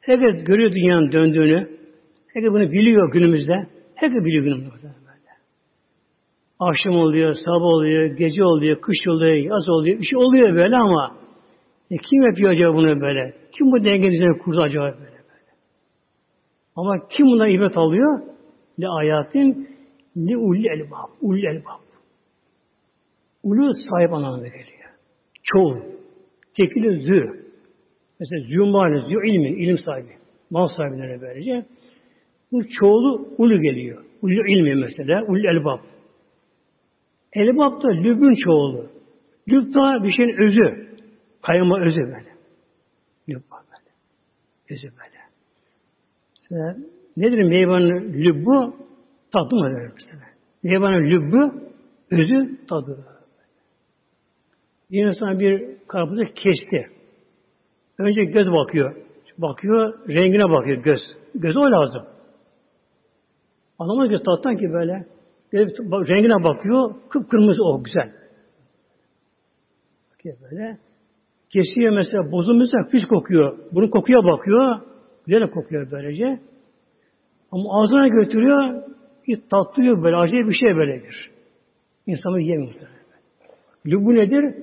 Herkes 0.00 0.44
görüyor 0.44 0.72
dünyanın 0.72 1.12
döndüğünü. 1.12 1.70
Herkes 2.34 2.50
bunu 2.50 2.72
biliyor 2.72 3.12
günümüzde. 3.12 3.66
Herkes 3.94 4.24
biliyor 4.24 4.44
günümüzde. 4.44 4.86
Böyle. 4.86 5.32
Akşam 6.58 6.96
oluyor, 6.96 7.32
sabah 7.32 7.74
oluyor, 7.74 8.04
gece 8.04 8.44
oluyor, 8.44 8.80
kış 8.80 8.98
oluyor, 9.08 9.34
yaz 9.34 9.68
oluyor. 9.68 9.98
Bir 9.98 10.04
şey 10.04 10.18
oluyor 10.18 10.56
böyle 10.56 10.76
ama 10.76 11.16
e, 11.90 11.96
kim 11.96 12.22
yapıyor 12.22 12.50
acaba 12.50 12.74
bunu 12.74 13.00
böyle? 13.00 13.34
Kim 13.58 13.72
bu 13.72 13.84
denge 13.84 14.38
kurdu 14.44 14.60
acaba 14.62 14.84
böyle? 14.84 14.98
böyle? 14.98 15.50
Ama 16.76 17.08
kim 17.08 17.26
buna 17.26 17.48
ibret 17.48 17.76
alıyor? 17.76 18.20
Le 18.80 18.88
ayatin 18.88 19.71
li 20.16 20.36
ulli 20.36 20.68
elbab. 20.68 21.10
Ulli 21.20 21.46
elbab. 21.46 21.80
Ulu 23.42 23.72
sahip 23.74 24.12
anlamına 24.12 24.48
geliyor. 24.48 24.90
Çoğu. 25.42 25.78
Tekili 26.56 27.04
zü. 27.04 27.42
Mesela 28.20 28.42
zümbani, 28.48 29.02
zü 29.02 29.26
ilmi, 29.26 29.48
ilim 29.48 29.78
sahibi. 29.78 30.16
Mal 30.50 30.66
sahibine 30.76 31.20
böylece. 31.20 31.66
Bu 32.52 32.62
çoğulu 32.80 33.28
ulu 33.38 33.60
geliyor. 33.60 34.04
Ulu 34.22 34.46
ilmi 34.48 34.74
mesela. 34.74 35.22
Ulu 35.28 35.38
elbab. 35.38 35.80
Elbab 37.32 37.82
da 37.82 37.90
lübün 37.90 38.34
çoğulu. 38.44 38.90
Lüb 39.48 39.74
da 39.74 40.04
bir 40.04 40.10
şeyin 40.10 40.42
özü. 40.42 40.96
Kayma 41.42 41.80
özü 41.80 42.00
böyle. 42.00 42.32
Lüb 43.28 43.42
böyle. 43.50 43.90
Özü 44.70 44.88
böyle. 44.88 45.22
Mesela, 46.30 46.76
nedir 47.16 47.42
meyvanın 47.42 48.12
lübbu? 48.12 48.76
Tadı 49.32 49.56
mı 49.56 49.64
verir 49.64 49.92
mesela? 49.94 50.22
Meyvanın 50.62 51.10
lübbu 51.10 51.54
özü 52.10 52.66
tadı. 52.66 53.04
Bir 54.90 55.06
insan 55.06 55.40
bir 55.40 55.78
karpuzu 55.88 56.22
kesti. 56.22 56.86
Önce 57.98 58.24
göz 58.24 58.46
bakıyor. 58.46 58.96
Bakıyor, 59.38 60.08
rengine 60.08 60.50
bakıyor 60.50 60.76
göz. 60.76 61.00
Göz 61.34 61.56
o 61.56 61.60
lazım. 61.60 62.02
Anlamaz 63.78 64.08
göz 64.08 64.22
tattan 64.22 64.56
ki 64.56 64.72
böyle. 64.72 65.06
Göz, 65.50 65.68
rengine 66.08 66.44
bakıyor, 66.44 66.94
kıpkırmızı 67.08 67.64
o 67.64 67.84
güzel. 67.84 68.12
Bakıyor 70.12 70.36
böyle. 70.42 70.78
Kesiyor 71.50 71.92
mesela, 71.92 72.32
bozulmuşsa 72.32 72.78
pis 72.92 73.04
kokuyor. 73.04 73.58
Bunu 73.72 73.90
kokuya 73.90 74.24
bakıyor, 74.24 74.80
güzel 75.26 75.50
kokuyor 75.50 75.90
böylece. 75.90 76.40
Ama 77.52 77.82
ağzına 77.82 78.08
götürüyor, 78.08 78.82
bir 79.26 79.40
tatlıyor 79.50 80.02
böyle, 80.02 80.16
acayip 80.16 80.48
bir 80.48 80.54
şey 80.54 80.76
böyledir. 80.76 81.30
İnsanı 82.06 82.40
yiyemiyor. 82.40 82.74
Bu 83.84 84.14
nedir? 84.14 84.54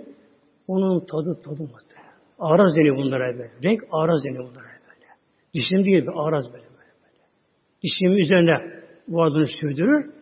Onun 0.67 0.99
tadı 0.99 1.39
tadı 1.45 1.61
muhtemelen. 1.61 2.09
Araz 2.39 2.75
deniyor 2.77 2.97
bunlara 2.97 3.33
böyle. 3.37 3.51
Renk 3.63 3.81
araz 3.91 4.23
deniyor 4.23 4.43
bunlara 4.43 4.65
böyle. 4.65 5.05
Cisim 5.53 5.85
değil 5.85 6.01
bir 6.01 6.27
araz 6.27 6.45
böyle 6.45 6.63
böyle. 6.63 6.91
böyle. 7.03 7.25
Cismin 7.83 8.17
üzerine 8.17 8.81
vardığını 9.07 9.47
sürdürür. 9.47 10.13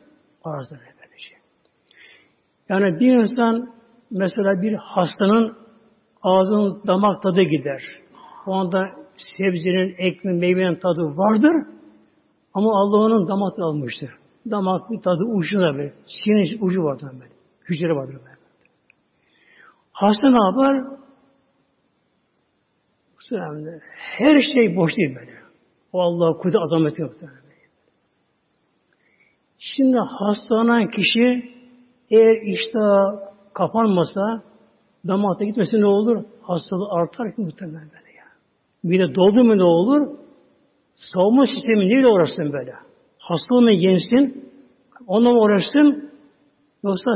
Araz 0.43 0.71
böyle 0.71 0.97
şey. 1.17 1.37
Yani 2.69 2.99
bir 2.99 3.21
insan 3.21 3.73
mesela 4.11 4.61
bir 4.61 4.73
hastanın 4.73 5.57
ağzının 6.21 6.83
damak 6.87 7.21
tadı 7.21 7.41
gider. 7.41 7.83
O 8.47 8.53
anda 8.53 8.89
sebzenin, 9.37 9.95
ekmeğin, 9.97 10.39
meyvenin 10.39 10.75
tadı 10.75 11.17
vardır. 11.17 11.53
Ama 12.53 12.69
Allah 12.69 12.97
onun 12.97 13.27
damak 13.27 13.55
tadı 13.55 13.65
almıştır. 13.65 14.09
Damak 14.51 14.91
bir 14.91 15.01
tadı 15.01 15.23
ucunda 15.23 15.73
böyle. 15.73 15.93
Sinir 16.05 16.57
ucu 16.61 16.83
vardır 16.83 17.09
böyle. 17.13 17.33
Hücre 17.69 17.95
vardır 17.95 18.13
böyle. 18.25 18.37
Hasta 19.91 20.29
ne 20.29 20.45
yapar? 20.45 20.97
Her 24.17 24.39
şey 24.39 24.75
boş 24.75 24.97
değil 24.97 25.15
böyle. 25.15 25.37
O 25.93 26.01
Allah 26.01 26.37
kudret 26.37 26.61
azameti 26.61 27.01
yoktur. 27.01 27.29
Şimdi 29.57 29.97
hastalanan 29.97 30.89
kişi 30.89 31.53
eğer 32.09 32.41
işte 32.41 32.79
kapanmasa 33.53 34.43
damakta 35.07 35.45
gitmesi 35.45 35.81
ne 35.81 35.85
olur? 35.85 36.23
Hastalığı 36.41 36.89
artar 36.91 37.35
ki 37.35 37.41
muhtemelen 37.41 37.89
böyle 37.93 38.17
ya. 38.17 38.25
Bir 38.83 38.99
de 38.99 39.15
doldu 39.15 39.43
mu 39.43 39.57
ne 39.57 39.63
olur? 39.63 40.17
Savunma 40.95 41.45
sistemi 41.45 41.89
neyle 41.89 42.07
uğraşsın 42.07 42.53
böyle? 42.53 42.86
Hastalığı 43.27 43.61
mı 43.61 43.71
yensin? 43.71 44.51
Onunla 45.07 45.29
mı 45.29 45.39
uğraşsın? 45.39 46.11
Yoksa 46.83 47.11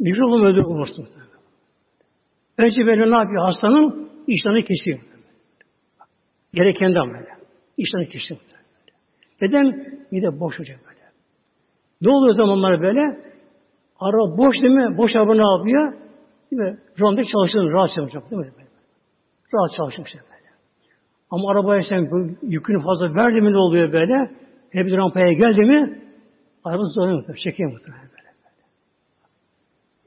mikrofonu 0.00 0.44
öldürür 0.44 0.64
olmasın 0.64 1.04
muhtemelen. 1.04 1.38
Önce 2.58 2.86
böyle 2.86 3.10
ne 3.10 3.16
yapıyor? 3.16 3.44
Hastanın 3.44 4.10
iştahını 4.26 4.62
kesiyor. 4.62 4.98
Gereken 6.54 6.90
de 6.90 6.94
böyle. 6.94 7.28
İştahını 7.78 8.06
kesiyor. 8.06 8.40
Neden? 9.40 9.66
Bir 10.12 10.22
de 10.22 10.40
boş 10.40 10.60
olacak 10.60 10.80
böyle. 10.86 11.04
Ne 12.02 12.10
oluyor 12.10 12.34
zamanlar 12.34 12.80
böyle? 12.82 13.00
Araba 14.00 14.38
boş 14.38 14.62
değil 14.62 14.74
mi? 14.74 14.98
Boş 14.98 15.16
araba 15.16 15.34
ne 15.34 15.46
yapıyor? 15.56 15.92
Değil 16.50 16.62
mi? 16.62 16.78
Ronda 17.00 17.22
çalışır, 17.24 17.72
rahat 17.72 17.90
çalışacak 17.94 18.30
değil 18.30 18.42
mi? 18.42 18.52
Rahat 19.54 19.72
çalışacak 19.76 20.24
böyle. 20.30 20.48
Ama 21.30 21.50
arabaya 21.50 21.82
sen 21.82 22.08
yükünü 22.42 22.82
fazla 22.82 23.14
verdi 23.14 23.40
mi 23.40 23.52
ne 23.52 23.58
oluyor 23.58 23.92
böyle? 23.92 24.30
Hep 24.70 24.86
bir 24.86 24.96
rampaya 24.96 25.32
geldi 25.32 25.60
mi? 25.60 26.02
Araba 26.64 26.82
zorlanıyor. 26.84 27.36
Çekiyor 27.36 27.72
muhtemelen 27.72 28.08
böyle. 28.10 28.28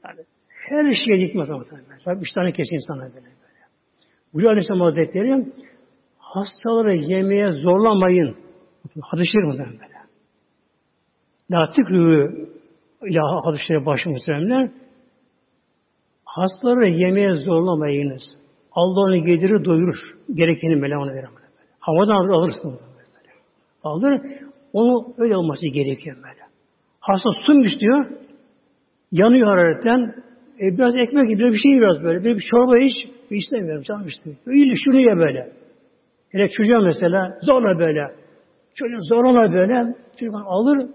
Yani 0.04 0.26
her 0.68 0.92
şeye 1.04 1.26
gitmez 1.26 1.48
tabii. 1.48 2.02
Tabi 2.04 2.20
üç 2.20 2.30
tane 2.34 2.52
kesin 2.52 2.74
insanlar 2.74 3.04
böyle. 3.04 3.24
böyle. 3.24 3.62
Buyuruyor 4.34 4.52
Aleyhisselam 4.52 4.80
Hazretleri 4.80 5.52
hastaları 6.18 6.94
yemeye 6.94 7.52
zorlamayın. 7.52 8.36
Hadis-i 9.00 9.38
muhtemelen 9.38 9.80
böyle. 9.80 9.92
La 11.50 11.70
tükrü 11.70 12.30
ya 13.02 13.22
hadis-i 13.44 13.66
şerif 13.66 13.86
başı 13.86 14.10
muhteremler. 14.10 14.70
Hastaları 16.24 16.90
yemeye 16.90 17.34
zorlamayınız. 17.34 18.22
Allah 18.72 19.00
onu 19.00 19.26
getirir 19.26 19.64
doyurur. 19.64 20.14
Gerekeni 20.34 20.76
mele 20.76 20.96
ona 20.96 21.14
verir. 21.14 21.28
Havadan 21.80 22.14
alır, 22.14 22.30
alırsın. 22.30 22.70
Böyle. 22.70 23.32
Alır. 23.84 24.20
Onu 24.72 25.14
öyle 25.18 25.36
olması 25.36 25.66
gerekiyor 25.66 26.16
böyle. 26.16 26.42
Hasta 27.00 27.30
su 27.46 27.62
istiyor? 27.62 28.06
Yanıyor 29.12 29.48
hararetten. 29.48 30.14
E, 30.60 30.78
biraz 30.78 30.96
ekmek 30.96 31.28
gibi 31.28 31.52
bir 31.52 31.58
şey 31.58 31.80
biraz 31.80 32.02
böyle. 32.02 32.24
Bir, 32.24 32.36
bir 32.36 32.44
çorba 32.50 32.78
iç. 32.78 32.92
İstemiyorum 33.30 33.82
canım 33.82 34.06
işte. 34.06 34.30
İyi 34.52 34.74
şunu 34.84 35.00
ye 35.00 35.16
böyle. 35.16 35.52
Hele 36.28 36.48
çocuğa 36.48 36.80
mesela 36.80 37.38
zorla 37.42 37.78
böyle. 37.78 38.16
Çocuğun 38.74 39.08
zorla 39.08 39.52
böyle. 39.52 39.94
Çocuk 40.18 40.34
alır 40.46 40.88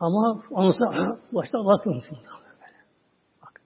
ama 0.00 0.42
onsa 0.50 0.86
başta 1.32 1.58
basılmışsın. 1.58 2.16
Böyle. 2.16 2.78
Bak. 3.42 3.60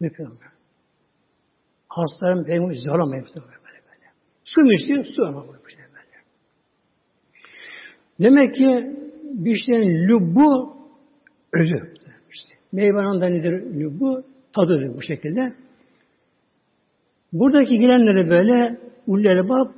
Mümkün 0.00 0.38
Hastaların 1.88 2.44
peygamberi 2.44 2.78
zorlamayın 2.78 3.24
böyle 3.36 3.82
böyle. 3.86 4.06
Su 4.44 4.60
mu 4.60 4.72
istiyor? 4.72 5.04
Su 5.04 5.26
ama 5.26 5.42
böyle. 5.42 5.52
böyle. 5.52 5.89
Demek 8.20 8.54
ki 8.54 8.96
bir 9.24 9.56
şeyin 9.66 10.08
lübbu 10.08 10.76
özü. 11.52 11.94
Meyvanın 12.72 13.20
da 13.20 13.26
nedir 13.26 13.62
bu? 14.00 14.22
Tadıdır 14.56 14.96
bu 14.96 15.02
şekilde. 15.02 15.54
Buradaki 17.32 17.76
gelenleri 17.76 18.30
böyle 18.30 18.80
ullere 19.06 19.48
bab 19.48 19.70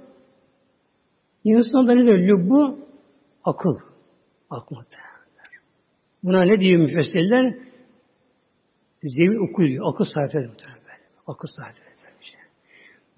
insanda 1.44 1.94
nedir 1.94 2.28
lübbu? 2.28 2.78
Akıl. 3.44 3.76
Akıl 4.50 4.76
Buna 6.22 6.42
ne 6.42 6.61
diyor 6.61 6.80
müfessirler? 6.80 7.54
Zevi 9.02 9.40
okul 9.40 9.66
diyor. 9.66 9.87
Akıl 9.88 10.04
sahipleri 10.04 10.46
muhtemelen 10.46 10.80
böyle. 10.82 11.02
Akıl 11.26 11.49
sahipleri. 11.56 11.92
Şey. 12.20 12.40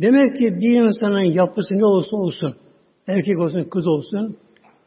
Demek 0.01 0.39
ki 0.39 0.61
bir 0.61 0.87
insanın 0.87 1.21
yapısı 1.21 1.75
ne 1.75 1.85
olursa 1.85 2.17
olsun, 2.17 2.57
erkek 3.07 3.39
olsun, 3.39 3.65
kız 3.65 3.87
olsun, 3.87 4.39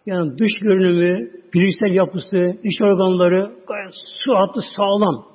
yani 0.08 0.38
dış 0.38 0.52
görünümü, 0.62 1.32
bilgisayar 1.54 1.92
yapısı, 1.92 2.58
iç 2.64 2.82
organları 2.82 3.40
gayet 3.68 3.94
sıhhatli, 4.26 4.62
sağlam, 4.76 5.26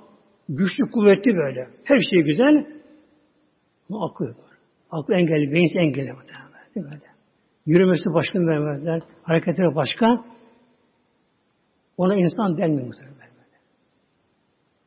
güçlü, 0.49 0.91
kuvvetli 0.91 1.37
böyle. 1.37 1.69
Her 1.85 1.99
şey 2.11 2.23
güzel. 2.23 2.67
Ama 3.91 4.07
aklı 4.07 4.27
var. 4.27 4.53
Aklı 4.91 5.15
engelli, 5.15 5.53
beyinsiz 5.53 5.77
engelli. 5.77 6.13
Mi? 6.13 6.19
Yürümesi 7.67 8.05
başka 8.15 8.39
vermezler, 8.39 9.01
hareketleri 9.23 9.75
başka. 9.75 10.25
Ona 11.97 12.17
insan 12.17 12.59
denmiyor 12.59 12.87
muhtemelen. 12.87 13.23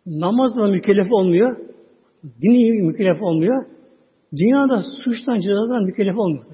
Namazla 0.05 0.67
mükellef 0.67 1.07
olmuyor. 1.11 1.57
Dini 2.41 2.87
mükellef 2.87 3.21
olmuyor. 3.21 3.65
Dünyada 4.37 4.81
suçtan 5.03 5.39
cezadan 5.39 5.83
mükellef 5.83 6.17
olmuyor. 6.17 6.45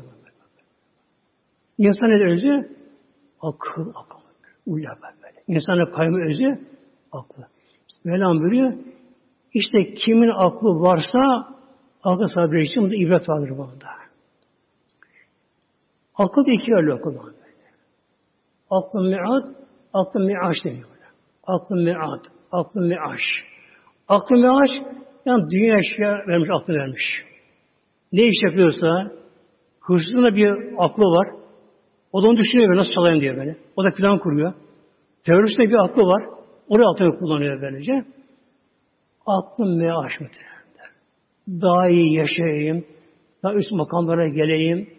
İnsan 1.77 2.09
nedir 2.09 2.25
özü? 2.25 2.80
Akıl, 3.41 3.89
akıl. 3.95 4.19
Uyla 4.65 4.97
böyle. 5.01 5.43
İnsanın 5.47 5.91
kaymı 5.91 6.25
özü 6.29 6.59
aklı. 7.11 7.47
Mevlam 8.03 8.39
buyuruyor. 8.39 8.73
İşte 9.53 9.93
kimin 9.93 10.29
aklı 10.29 10.69
varsa 10.69 11.55
akıl 12.03 12.27
sahibi 12.27 12.61
için 12.61 12.83
bunda 12.83 12.95
ibret 12.95 13.29
vardır 13.29 13.49
bunda. 13.49 13.87
Akıl 16.15 16.41
iki 16.47 16.71
yönlü 16.71 16.93
akıl 16.93 17.15
var. 17.17 17.33
Aklı 18.69 19.09
me'ad, 19.09 19.47
aklı 19.93 20.19
me'aş 20.19 20.57
deniyor. 20.65 20.87
Aklı 21.43 21.75
me'ad, 21.75 22.23
aklı 22.51 22.81
me'aş. 22.81 23.21
Aklı 24.07 24.37
me'aş, 24.37 24.69
yani 25.25 25.49
dünya 25.49 25.77
eşya 25.79 26.27
vermiş, 26.27 26.49
aklı 26.53 26.73
vermiş. 26.73 27.03
Ne 28.11 28.21
iş 28.21 28.43
yapıyorsa, 28.43 29.11
hırsızın 29.81 30.23
da 30.23 30.35
bir 30.35 30.49
aklı 30.77 31.03
var. 31.03 31.40
O 32.13 32.23
da 32.23 32.27
onu 32.27 32.37
düşünüyor 32.37 32.69
böyle, 32.69 32.79
nasıl 32.79 32.93
çalayım 32.93 33.21
diye 33.21 33.37
böyle. 33.37 33.57
O 33.75 33.83
da 33.83 33.91
plan 33.91 34.19
kuruyor. 34.19 34.53
Teröristin 35.25 35.69
bir 35.69 35.85
aklı 35.85 36.03
var. 36.03 36.23
Oraya 36.69 36.89
aklını 36.93 37.19
kullanıyor 37.19 37.61
böylece. 37.61 38.05
Aklım 39.25 39.77
me'aş 39.77 40.11
muhtemelenler. 40.19 40.89
Daha 41.47 41.89
iyi 41.89 42.15
yaşayayım, 42.15 42.85
daha 43.43 43.53
üst 43.53 43.71
makamlara 43.71 44.27
geleyim, 44.27 44.89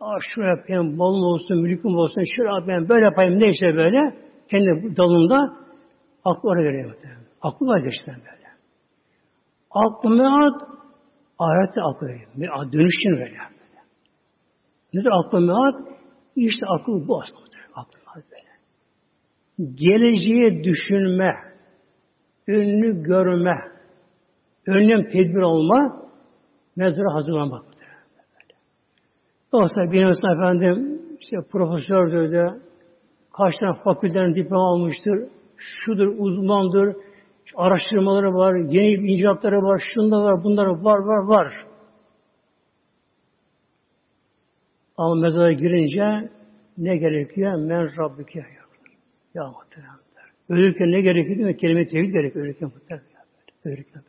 daha 0.00 0.16
şu 0.34 0.40
yapayım, 0.40 0.98
balım 0.98 1.22
olsun, 1.22 1.62
mülküm 1.62 1.96
olsun, 1.96 2.22
şu 2.36 2.42
yapayım, 2.42 2.88
böyle 2.88 3.04
yapayım, 3.04 3.38
neyse 3.38 3.76
böyle, 3.76 3.98
kendi 4.50 4.96
dalında 4.96 5.56
aklı 6.24 6.48
oraya 6.48 6.64
veriyor. 6.64 6.94
Aklı 7.42 7.66
var 7.66 7.80
geçten 7.80 8.14
böyle. 8.14 8.48
Aklı 9.70 10.10
mead, 10.10 10.60
ahirette 11.38 11.82
aklı 11.82 12.06
veriyor. 12.06 12.72
Dönüşün. 12.72 13.12
Böyle. 13.12 13.38
Nedir 14.94 15.10
aklı 15.24 15.40
mead? 15.40 15.99
İşte 16.36 16.66
akıl 16.66 17.08
bu 17.08 17.22
aslında. 17.22 17.50
Mead 17.76 17.86
böyle. 18.16 18.50
Geleceği 19.74 20.64
düşünme, 20.64 21.34
önünü 22.48 23.02
görme, 23.02 23.56
önlem 24.66 25.08
tedbir 25.08 25.42
olma, 25.42 26.06
mezara 26.76 27.14
hazırlanmak. 27.14 27.64
Dolayısıyla 29.52 29.92
bir 29.92 30.04
insan 30.06 30.36
efendim 30.36 30.98
işte 31.20 31.36
profesördür 31.52 32.32
de 32.32 32.60
kaç 33.36 33.54
tane 33.60 33.78
fakülteden 33.84 34.34
diploma 34.34 34.72
almıştır, 34.72 35.28
şudur, 35.56 36.06
uzmandır, 36.18 36.96
araştırmaları 37.56 38.34
var, 38.34 38.54
yeni 38.54 39.12
icatları 39.12 39.56
var, 39.56 39.82
şunda 39.94 40.22
var, 40.22 40.44
bunlar 40.44 40.66
var, 40.66 40.98
var, 40.98 41.24
var. 41.24 41.69
Ama 45.00 45.14
mezara 45.14 45.52
girince 45.52 46.30
ne 46.78 46.96
gerekiyor? 46.96 47.54
Men 47.54 47.88
Rabbike 47.98 48.46
ya 49.34 49.46
muhteremler. 49.46 50.30
Ölürken 50.48 50.92
ne 50.92 51.00
gerekiyor 51.00 51.36
değil 51.36 51.46
mi? 51.46 51.56
Kelime 51.56 51.86
tevhid 51.86 52.12
gerekiyor 52.12 52.44
ölürken 52.44 52.68
muhterem. 52.74 53.02
Ölürken. 53.64 54.02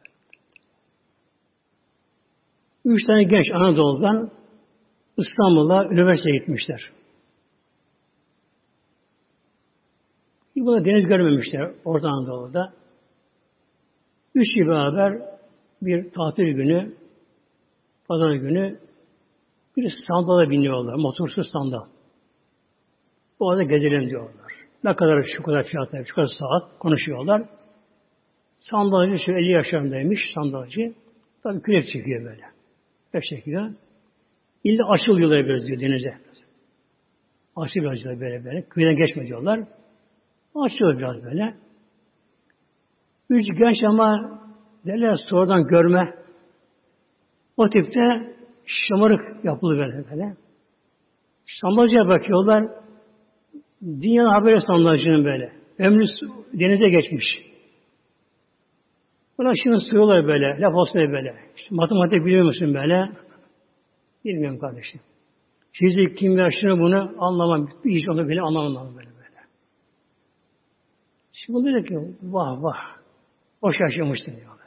Üç 2.86 3.06
tane 3.08 3.24
genç 3.24 3.52
Anadolu'dan 3.54 4.32
İstanbul'a 5.18 5.86
üniversiteye 5.86 6.38
gitmişler. 6.38 6.92
Buna 10.56 10.86
deniz 10.86 11.06
görmemişler 11.06 11.72
Orta 11.86 12.08
Anadolu'da. 12.08 12.74
Üç 14.36 14.48
yıl 14.58 14.68
beraber 14.68 15.22
bir 15.82 16.12
tatil 16.12 16.54
günü, 16.54 16.96
pazar 18.08 18.34
günü 18.34 18.80
bir 19.78 19.92
sandala 20.08 20.50
biniyorlar. 20.50 20.96
Motorsuz 20.96 21.48
sandal. 21.52 21.86
Bu 23.40 23.52
arada 23.52 23.64
gezelim 23.64 24.10
diyorlar. 24.10 24.52
Ne 24.84 24.96
kadar 24.96 25.24
şu 25.38 25.44
kadar 25.44 25.64
fiyatı, 25.64 26.04
şu 26.06 26.16
kadar 26.16 26.30
saat 26.40 26.80
konuşuyorlar. 26.80 27.50
Sandalcı 28.58 29.24
şu 29.26 29.32
50 29.32 29.52
yaşlarındaymış 29.52 30.20
sandalcı. 30.36 30.94
Tabii 31.44 31.62
kürek 31.62 31.84
çekiyor 31.94 32.26
böyle. 32.26 32.44
Kürek 33.12 33.24
çekiyor. 33.24 33.74
İlla 34.64 34.90
açılıyorlar 34.90 35.46
biraz 35.46 35.68
diyor 35.68 35.80
denize. 35.80 36.18
Açılıyor 37.56 37.92
biraz 37.92 38.20
böyle 38.20 38.46
böyle. 38.46 38.62
Kıyıdan 38.70 38.96
geçme 38.96 39.28
diyorlar. 39.28 39.60
Açılıyor 40.56 40.98
biraz 40.98 41.24
böyle. 41.24 41.56
Üç 43.30 43.46
genç 43.60 43.84
ama 43.84 44.40
derler 44.86 45.16
sonradan 45.30 45.68
görme. 45.68 46.16
O 47.58 47.70
tipte 47.70 48.02
şımarık 48.88 49.46
yapılı 49.46 49.78
böyle 49.78 50.10
böyle. 50.12 50.36
Sandalcıya 51.62 52.08
bakıyorlar. 52.08 52.64
Dünyanın 53.84 54.32
haberi 54.32 54.62
sandalcının 54.62 55.26
böyle. 55.26 55.54
Ömrü 55.80 56.04
denize 56.54 56.90
geçmiş. 56.90 57.26
Buna 59.38 59.52
şimdi 59.64 59.78
suyuyorlar 59.78 60.28
böyle. 60.28 60.62
Laf 60.62 60.76
olsun 60.76 60.96
böyle. 60.96 61.36
İşte 61.58 61.76
matematik 61.76 62.26
biliyor 62.26 62.46
musun 62.46 62.74
böyle? 62.74 63.12
Bilmiyorum 64.26 64.60
kardeşim. 64.60 65.02
Fizik, 65.72 66.18
kimya, 66.18 66.50
şunu 66.62 66.80
bunu 66.80 67.16
anlamam. 67.20 67.68
Hiç 67.86 68.10
onu 68.10 68.30
bile 68.30 68.42
anlamam 68.42 68.96
böyle 68.96 69.10
böyle. 69.10 69.40
Şimdi 71.34 71.64
diyor 71.64 71.86
ki 71.86 72.16
vah 72.24 72.64
vah. 72.64 73.02
Boş 73.62 73.76
yaşamıştın 73.80 74.38
diyorlar. 74.38 74.61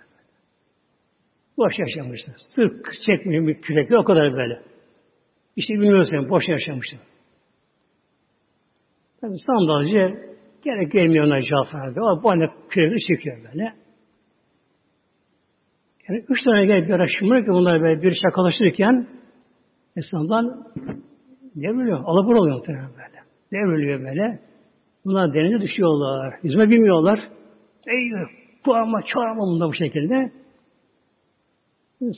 Boş 1.59 1.73
yaşamıştın. 1.79 2.35
Sırf 2.55 2.73
çekmiyor 3.07 3.47
bir 3.47 3.61
kürekle 3.61 3.99
o 3.99 4.05
kadar 4.05 4.33
böyle. 4.33 4.63
İşte 5.57 5.75
bilmiyorsun 5.75 6.31
boş 6.31 6.49
yaşamıştın. 6.49 6.99
Tabi 9.21 9.35
sandalcı 9.47 10.35
gerek 10.65 10.93
gelmiyor 10.93 11.25
ona 11.27 11.41
cevap 11.41 11.75
verdi. 11.75 12.01
O 12.01 12.23
bu 12.23 12.31
anne 12.31 12.47
kürekle 12.69 12.97
çekiyor 12.99 13.37
böyle. 13.45 13.73
Yani 16.09 16.25
üç 16.29 16.43
tane 16.43 16.67
gelip 16.67 16.89
bir 16.89 16.95
ara 16.95 17.07
şımarık 17.19 17.47
ki 17.47 17.53
bunlar 17.53 17.83
böyle 17.83 18.03
bir 18.03 18.15
şakalaşırken 18.23 19.09
İnsandan 19.97 20.65
devriliyor. 21.55 22.01
Alabur 22.05 22.35
oluyor 22.35 22.57
muhtemelen 22.57 22.91
böyle. 22.91 23.25
Devriliyor 23.53 24.01
böyle. 24.01 24.41
Bunlar 25.05 25.35
denize 25.35 25.61
düşüyorlar. 25.61 26.35
Yüzme 26.43 26.69
bilmiyorlar. 26.69 27.21
Ey 27.87 28.11
kuarma 28.65 29.03
çağırma 29.03 29.43
bunda 29.43 29.69
bu 29.69 29.73
şekilde. 29.73 30.33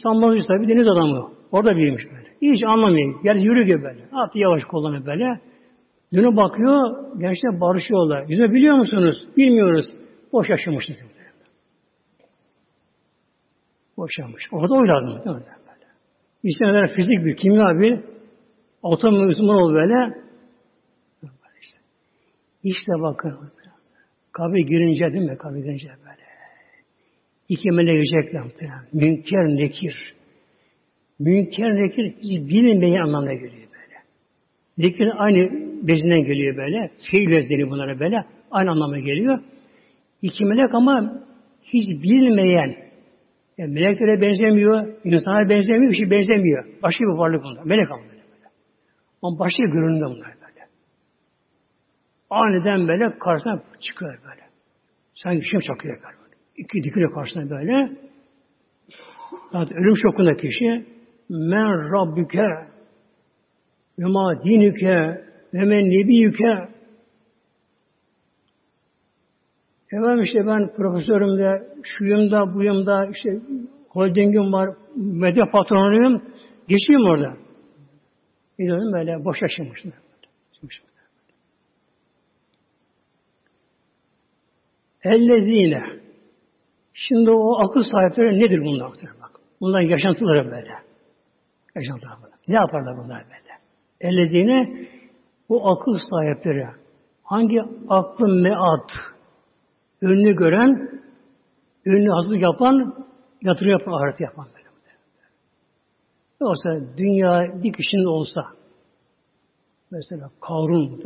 Sanmazcı 0.03 0.47
tabi 0.47 0.69
deniz 0.69 0.89
adamı. 0.89 1.33
Orada 1.53 1.77
büyümüş 1.77 2.05
böyle. 2.05 2.27
Hiç 2.43 2.65
anlamıyor. 2.65 3.25
Yer 3.25 3.35
yürüyor 3.35 3.83
böyle. 3.83 4.09
At 4.12 4.37
yavaş 4.37 4.65
kullanıyor 4.65 5.07
böyle. 5.07 5.41
Dönüp 6.15 6.37
bakıyor. 6.37 6.97
Gençler 7.21 7.61
barışıyorlar. 7.61 8.29
Yüzme 8.29 8.53
biliyor 8.53 8.77
musunuz? 8.77 9.29
Bilmiyoruz. 9.37 9.85
Boş 10.33 10.51
yaşamışlar. 10.51 10.97
Boş 13.97 14.11
yaşamış. 14.19 14.43
Orada 14.53 14.75
o 14.75 14.89
lazım. 14.89 15.25
Değil 15.25 15.37
mi? 15.37 15.43
İşte 16.43 16.87
fizik 16.97 17.25
bir, 17.25 17.37
kimya 17.37 17.79
bir, 17.81 18.01
atom 18.83 19.29
uzman 19.29 19.57
ol 19.57 19.75
böyle. 19.75 20.27
İşte 22.62 22.93
bakın. 22.93 23.39
Kabir 24.33 24.67
girince 24.67 25.12
değil 25.12 25.31
mi? 25.31 25.39
Kabir 25.39 25.61
girince 25.61 25.89
böyle. 25.89 26.26
İki 27.49 27.71
melek 27.71 27.93
girecekler 27.93 28.43
muhtemelen. 28.43 28.85
Münker, 28.93 29.45
nekir. 29.45 30.15
Münker, 31.19 31.77
nekir 31.77 32.15
hiç 32.23 32.51
bilinmeyen 32.51 33.01
anlamına 33.01 33.33
geliyor 33.33 33.53
böyle. 33.53 33.97
Nekir 34.79 35.09
aynı 35.17 35.51
bezinden 35.89 36.25
geliyor 36.25 36.57
böyle. 36.57 36.91
Fiil 37.11 37.31
bezdeni 37.31 37.71
bunlara 37.71 38.01
böyle. 38.01 38.17
Aynı 38.51 38.71
anlamına 38.71 38.99
geliyor. 38.99 39.39
İki 40.23 40.45
melek 40.45 40.75
ama 40.75 41.23
hiç 41.63 41.89
bilmeyen, 41.89 42.77
yani 43.59 43.73
meleklere 43.73 44.21
benzemiyor, 44.21 44.89
insana 45.05 45.49
benzemiyor, 45.49 45.93
bir 45.93 45.97
şey 45.97 46.11
benzemiyor. 46.11 46.65
Başka 46.83 47.05
bir 47.05 47.19
varlık 47.19 47.45
bunlar. 47.45 47.65
Melek 47.65 47.91
ama 47.91 48.03
böyle. 48.03 48.13
böyle. 48.13 48.49
Ama 49.23 49.39
başka 49.39 49.63
görünümde 49.65 50.05
bunlar 50.05 50.27
böyle. 50.27 50.67
Aniden 52.31 52.89
böyle 52.89 53.19
karşısına 53.19 53.63
çıkıyor 53.81 54.19
böyle. 54.23 54.47
Sanki 55.15 55.41
bir 55.41 55.47
şey 55.47 55.61
çakıyor 55.61 55.97
böyle. 56.03 56.26
İki 56.57 56.83
dikiliyor 56.83 57.12
karşısına 57.12 57.51
böyle. 57.51 57.92
Zaten 59.53 59.79
ölüm 59.79 59.97
şokunda 59.97 60.37
kişi 60.37 60.87
men 61.29 61.92
rabbüke 61.92 62.49
ve 63.99 64.05
ma 64.07 64.45
dinüke 64.45 65.25
ve 65.55 65.64
men 65.64 65.85
nebiyüke 65.85 66.77
Efendim 69.92 70.23
işte 70.23 70.47
ben 70.47 70.73
profesörüm 70.77 71.38
de, 71.38 71.66
şuyum 71.83 72.31
da, 72.31 72.55
buyum 72.55 72.87
da, 72.87 73.07
işte 73.07 73.40
holdingim 73.88 74.53
var, 74.53 74.77
medya 74.97 75.51
patronuyum, 75.51 76.23
geçeyim 76.69 77.05
orada. 77.05 77.37
Gidiyorum 78.59 78.92
böyle 78.92 79.25
boş 79.25 79.42
yaşamışlar. 79.42 79.92
Ellezine 85.05 86.06
Şimdi 86.99 87.31
o 87.31 87.59
akıl 87.59 87.81
sahipleri 87.81 88.41
nedir 88.41 88.61
bunlar? 88.61 88.91
Bak. 89.23 89.31
Bunların 89.61 89.89
yaşantıları 89.89 90.51
böyle. 90.51 90.71
Yaşantıları 91.75 92.23
böyle. 92.23 92.35
Ne 92.49 92.55
yaparlar 92.55 92.97
bunlar 92.97 93.25
böyle? 93.25 93.57
Ellezine 94.01 94.89
bu 95.49 95.71
akıl 95.71 95.93
sahipleri 96.11 96.69
hangi 97.23 97.61
aklın 97.89 98.43
meat 98.43 98.91
önünü 100.03 100.37
gören 100.37 101.01
önünü 101.87 102.11
hazır 102.11 102.37
yapan 102.37 103.07
yatırım 103.43 103.71
yapan 103.71 103.93
ahiret 103.93 104.21
yapan 104.21 104.47
böyle. 104.55 104.67
Yoksa 106.41 106.97
dünya 106.97 107.63
bir 107.63 107.73
kişinin 107.73 108.05
olsa 108.05 108.43
mesela 109.91 110.31
Karun 110.41 111.03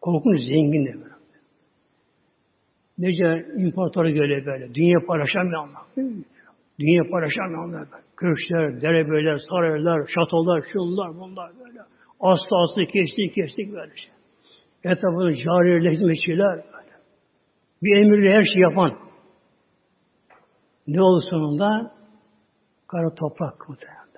korkunç 0.00 0.38
zengin 0.38 0.86
de. 0.86 1.17
Nece 2.98 3.46
imparatoru 3.56 4.10
göre 4.10 4.46
böyle. 4.46 4.74
Dünya 4.74 5.06
paylaşamayanlar. 5.06 5.82
Dünya 6.80 7.02
paylaşamayanlar. 7.10 7.88
Köşkler, 8.16 8.82
derebeyler, 8.82 9.38
saraylar, 9.50 10.06
şatolar, 10.14 10.62
şunlar, 10.72 11.14
bunlar 11.14 11.50
böyle. 11.58 11.80
Aslı 12.20 12.56
aslı 12.62 12.82
kestik 12.86 13.34
kestik 13.34 13.72
böyle 13.72 13.96
şey. 13.96 14.12
Etrafında 14.84 15.32
cariyeler, 15.34 15.92
hizmetçiler 15.92 16.56
böyle. 16.56 16.94
Bir 17.82 17.96
emirle 17.96 18.32
her 18.32 18.44
şey 18.44 18.62
yapan. 18.62 18.98
Ne 20.86 21.02
oldu 21.02 21.20
sonunda? 21.30 21.92
Kara 22.86 23.14
toprak 23.14 23.68
muhtemelen. 23.68 24.08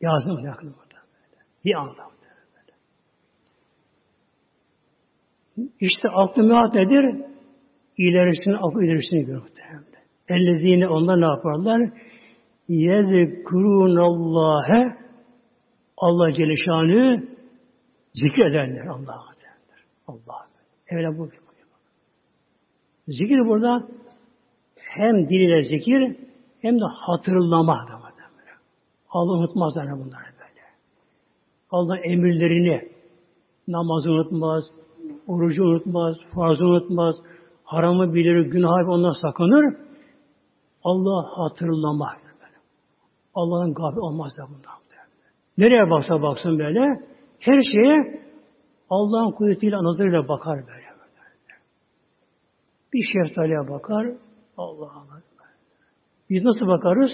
Yazdım 0.00 0.44
yakın 0.44 0.68
burada. 0.68 1.00
Böyle. 1.12 1.42
Bir 1.64 1.74
anda 1.74 2.02
böyle. 2.02 2.72
İşte 5.80 6.08
aklı 6.08 6.42
mühat 6.42 6.74
nedir? 6.74 7.24
İlerisini, 8.00 8.56
akıl 8.56 8.82
ilerisini 8.82 9.24
görür 9.24 9.42
muhtemelen. 9.42 9.84
Ellezine 10.28 10.88
onlar 10.88 11.20
ne 11.20 11.26
yaparlar? 11.26 11.92
Yezkurunallâhe 12.68 14.96
Allah 15.96 16.32
Celle 16.32 16.56
Şanı 16.56 17.28
zikrederler 18.12 18.86
Allah'a 18.86 19.32
derler. 19.42 19.84
Allah. 20.06 20.46
Evvela 20.88 21.18
bu. 21.18 21.28
Zikir 23.08 23.48
burada 23.48 23.88
hem 24.76 25.28
diliyle 25.28 25.64
zikir 25.64 26.16
hem 26.62 26.80
de 26.80 26.84
hatırlama 27.06 27.86
da 27.88 27.94
var. 28.02 28.12
Allah 29.10 29.38
unutmaz 29.38 29.72
yani 29.76 29.90
bunları 29.90 30.32
böyle. 30.40 30.64
Allah 31.70 31.98
emirlerini 31.98 32.88
namazı 33.68 34.10
unutmaz, 34.10 34.64
orucu 35.26 35.64
unutmaz, 35.64 36.16
farzı 36.34 36.64
unutmaz, 36.64 37.16
haramı 37.70 38.14
bilir, 38.14 38.40
günahı 38.40 38.90
ondan 38.90 39.12
sakınır. 39.22 39.76
Allah 40.84 41.38
hatırlama. 41.38 42.16
Allah'ın 43.34 43.74
gafil 43.74 43.98
olmaz 43.98 44.32
da 44.38 44.42
bundan. 44.48 44.80
Nereye 45.58 45.90
baksa 45.90 46.22
baksın 46.22 46.58
böyle, 46.58 46.80
her 47.40 47.60
şeye 47.72 48.22
Allah'ın 48.90 49.32
kudretiyle, 49.32 49.76
nazarıyla 49.76 50.28
bakar 50.28 50.56
böyle. 50.56 50.68
böyle. 50.68 51.60
Bir 52.92 53.02
şeftaliye 53.12 53.68
bakar, 53.68 54.06
Allah 54.56 54.92
Allah. 54.92 55.22
Biz 56.30 56.44
nasıl 56.44 56.66
bakarız? 56.66 57.10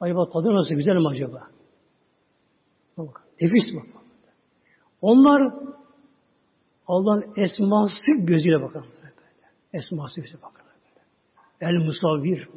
Acaba 0.00 0.28
tadı 0.28 0.54
nasıl? 0.54 0.74
Güzel 0.74 0.96
mi 0.96 1.08
acaba? 1.08 1.42
Nefis 3.40 3.74
bak. 3.76 4.02
Onlar 5.00 5.52
Allah'ın 6.86 7.24
esması 7.36 8.12
gözüyle 8.18 8.62
bakarlar. 8.62 9.07
Esması 9.72 10.20
bakarlar. 10.42 10.74
Böyle. 11.60 11.72
El 11.72 11.84
musavvir. 11.86 12.48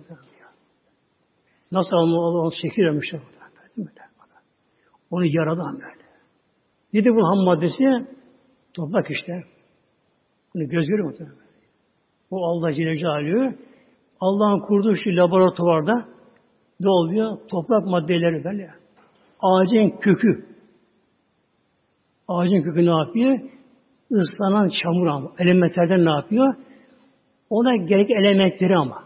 Nasıl 1.72 1.96
Allah 1.96 2.40
onu 2.40 2.52
şekil. 2.52 2.84
Böyle. 3.78 4.02
Onu 5.12 5.26
yaradan 5.26 5.74
böyle. 5.74 6.02
Nedir 6.94 7.12
bu 7.12 7.28
ham 7.28 7.46
maddesi? 7.46 7.84
Toprak 8.74 9.12
işte. 9.12 9.44
Bunu 10.56 10.68
göz 10.68 10.88
görüyor 10.88 11.20
mu? 11.20 11.28
Bu 12.32 12.46
Allah 12.46 12.74
Celle 12.74 12.96
Celaluhu 12.96 13.56
Allah'ın 14.20 14.60
kurduğu 14.60 14.96
şu 14.96 15.10
laboratuvarda 15.10 16.08
ne 16.80 16.90
oluyor? 16.90 17.38
Toprak 17.48 17.86
maddeleri 17.86 18.44
böyle. 18.44 18.74
Ağacın 19.40 19.90
kökü. 19.90 20.46
Ağacın 22.28 22.62
kökü 22.62 22.86
ne 22.86 22.98
yapıyor? 22.98 23.40
Islanan 24.10 24.70
çamur 24.84 25.08
ama. 25.08 25.32
Elementlerden 25.40 26.06
ne 26.06 26.12
yapıyor? 26.12 26.56
Ona 27.52 27.76
gerek 27.76 28.12
elementleri 28.12 28.76
ama. 28.78 29.04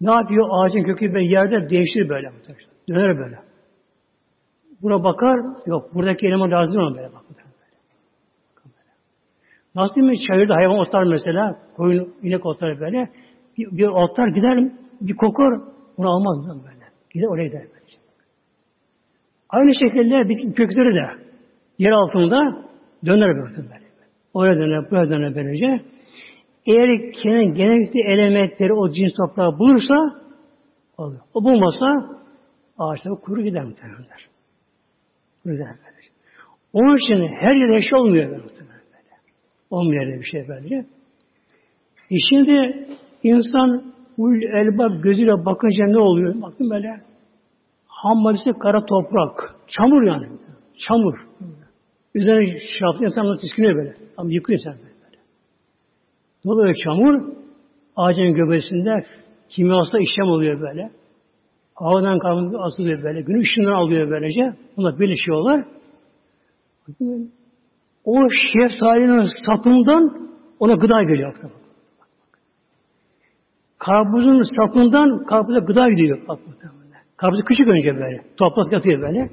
Ne 0.00 0.12
yapıyor? 0.12 0.48
Ağacın 0.50 0.82
kökü 0.82 1.14
böyle 1.14 1.32
yerde 1.32 1.70
değişir 1.70 2.08
böyle. 2.08 2.32
Döner 2.88 3.18
böyle. 3.18 3.38
Buna 4.82 5.04
bakar, 5.04 5.38
yok 5.66 5.94
buradaki 5.94 6.26
eleman 6.26 6.50
lazım 6.50 6.74
değil 6.74 6.96
böyle 6.96 7.14
bak. 7.14 7.22
Nasıl 9.74 9.94
değil 9.94 10.06
mi? 10.06 10.18
Çayırda 10.28 10.54
hayvan 10.54 10.78
otlar 10.78 11.04
mesela, 11.04 11.58
koyun, 11.76 12.14
inek 12.22 12.46
otlar 12.46 12.80
böyle. 12.80 13.10
Bir, 13.58 13.76
bir 13.76 13.86
otlar 13.86 14.28
gider 14.28 14.72
bir 15.00 15.16
kokor, 15.16 15.60
onu 15.96 16.10
almaz 16.10 16.64
böyle. 16.64 16.84
Gider 17.10 17.26
oraya 17.26 17.46
gider 17.46 17.62
böyle. 17.62 17.80
Aynı 19.48 19.74
şekilde 19.74 20.28
bitki 20.28 20.52
kökleri 20.54 20.94
de 20.94 21.06
yer 21.78 21.90
altında 21.90 22.64
döner 23.06 23.36
böyle. 23.36 23.80
Oraya 24.34 24.56
döner, 24.56 24.90
buraya 24.90 25.10
döner 25.10 25.34
böylece. 25.34 25.84
Eğer 26.66 27.12
kendi 27.12 27.54
genellikle 27.54 28.00
elementleri 28.12 28.72
o 28.72 28.90
cins 28.90 29.12
toprağı 29.16 29.58
bulursa 29.58 29.94
olur. 30.98 31.18
O 31.34 31.44
bulmasa 31.44 31.86
ağaçlar 32.78 33.20
kuru 33.20 33.42
gider 33.42 33.64
muhtemelenler. 33.64 34.28
Kuru 35.42 35.52
gider 35.52 35.66
böylece. 35.66 36.10
Onun 36.72 36.96
için 36.96 37.34
her 37.34 37.54
yerde 37.54 37.76
eşya 37.76 37.98
olmuyor 37.98 38.30
muhtemelen 38.30 38.82
böyle. 38.92 39.16
Olmuyor 39.70 40.20
bir 40.20 40.24
şey 40.24 40.48
böylece. 40.48 40.86
E 42.10 42.16
şimdi 42.30 42.86
insan 43.22 43.92
Ul 44.20 44.42
elbab 44.42 45.02
gözüyle 45.02 45.44
bakınca 45.44 45.86
ne 45.86 45.98
oluyor? 45.98 46.34
Bakın 46.42 46.70
böyle 46.70 47.00
hammalisi 47.86 48.50
kara 48.62 48.86
toprak. 48.86 49.54
Çamur 49.66 50.02
yani. 50.02 50.26
Çamur. 50.88 51.14
Üzerine 52.14 52.58
şartlı 52.78 53.04
insanlar 53.04 53.36
tiskiniyor 53.36 53.76
böyle. 53.76 53.94
Ama 54.16 54.32
yıkıyor 54.32 54.58
sen 54.64 54.72
böyle. 54.72 54.89
Dolayısıyla 56.44 56.84
çamur 56.84 57.32
ağacın 57.96 58.34
göbesinde 58.34 58.94
kimyasal 59.48 60.00
işlem 60.00 60.26
oluyor 60.26 60.60
böyle. 60.60 60.90
Havadan 61.74 62.18
karbon 62.18 62.66
asılıyor 62.66 63.02
böyle. 63.02 63.20
Gün 63.20 63.40
ışığından 63.40 63.72
alıyor 63.72 64.10
böylece. 64.10 64.56
Bunlar 64.76 64.98
birleşiyorlar. 64.98 65.64
O 68.04 68.28
şeftalinin 68.30 69.26
sapından 69.46 70.30
ona 70.60 70.74
gıda 70.74 71.02
geliyor. 71.02 71.34
Karpuzun 73.78 74.42
sapından 74.42 75.24
karpuza 75.24 75.58
gıda 75.58 75.90
gidiyor. 75.90 76.18
Bak 76.28 76.38
Karpuz 77.16 77.44
küçük 77.44 77.68
önce 77.68 77.94
böyle. 77.94 78.24
Toprak 78.36 78.72
yatıyor 78.72 79.02
böyle. 79.02 79.30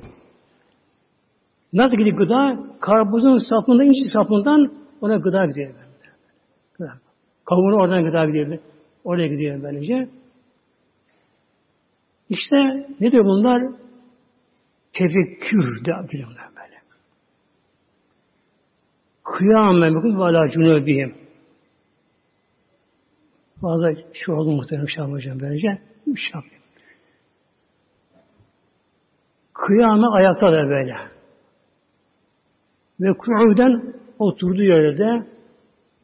Nasıl 1.73 1.97
gidiyor 1.97 2.17
gıda? 2.17 2.59
Karpuzun 2.79 3.37
sapından, 3.37 3.85
ince 3.85 4.09
sapından 4.13 4.71
ona 5.01 5.17
gıda 5.17 5.45
gidiyor. 5.45 5.73
Böyle. 5.73 5.86
Kavuğuna 7.45 7.75
oradan 7.75 8.03
gıda 8.03 8.25
gidiyor. 8.25 8.59
Oraya 9.03 9.27
gidiyor 9.27 9.63
böylece. 9.63 10.09
İşte 12.29 12.55
ne 12.99 13.11
diyor 13.11 13.25
bunlar? 13.25 13.61
Tefekkür 14.93 15.85
diyorlar 15.85 16.49
böyle. 16.55 16.77
Kıyamen 19.23 19.95
bakın 19.95 20.19
ve 20.19 20.23
ala 20.23 20.49
cunubihim. 20.49 21.15
Fazla 23.61 23.91
şu 24.13 24.31
oldu 24.31 24.51
muhtemelen 24.51 24.85
Şah 24.85 25.11
Hocam 25.11 25.39
böylece. 25.39 25.81
Şah. 26.15 26.41
Kıyame 29.53 30.07
ayakta 30.07 30.51
da 30.51 30.69
böyle. 30.69 30.95
Ve 32.99 33.17
ku'uden 33.17 33.93
oturduğu 34.19 34.63
yerde 34.63 35.36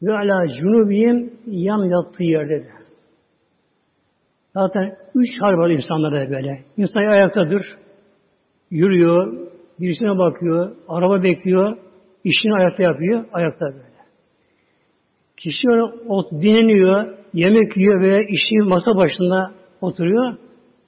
ve 0.06 0.12
ala 0.12 0.48
cunubiyim 0.48 1.32
yan 1.46 1.84
yattığı 1.84 2.24
yerde 2.24 2.60
de. 2.60 2.68
Zaten 4.54 4.96
üç 5.14 5.28
hal 5.40 5.52
var 5.52 5.70
insanlarda 5.70 6.30
böyle. 6.30 6.64
İnsan 6.76 7.00
ayaktadır, 7.00 7.62
yürüyor, 8.70 9.48
birisine 9.80 10.18
bakıyor, 10.18 10.76
araba 10.88 11.22
bekliyor, 11.22 11.76
işini 12.24 12.54
ayakta 12.54 12.82
yapıyor, 12.82 13.24
ayakta 13.32 13.66
böyle. 13.66 13.94
Kişi 15.36 15.68
o 16.08 16.30
dinleniyor, 16.30 17.18
yemek 17.32 17.76
yiyor 17.76 18.00
veya 18.00 18.20
işi 18.22 18.68
masa 18.68 18.96
başında 18.96 19.52
oturuyor, 19.80 20.36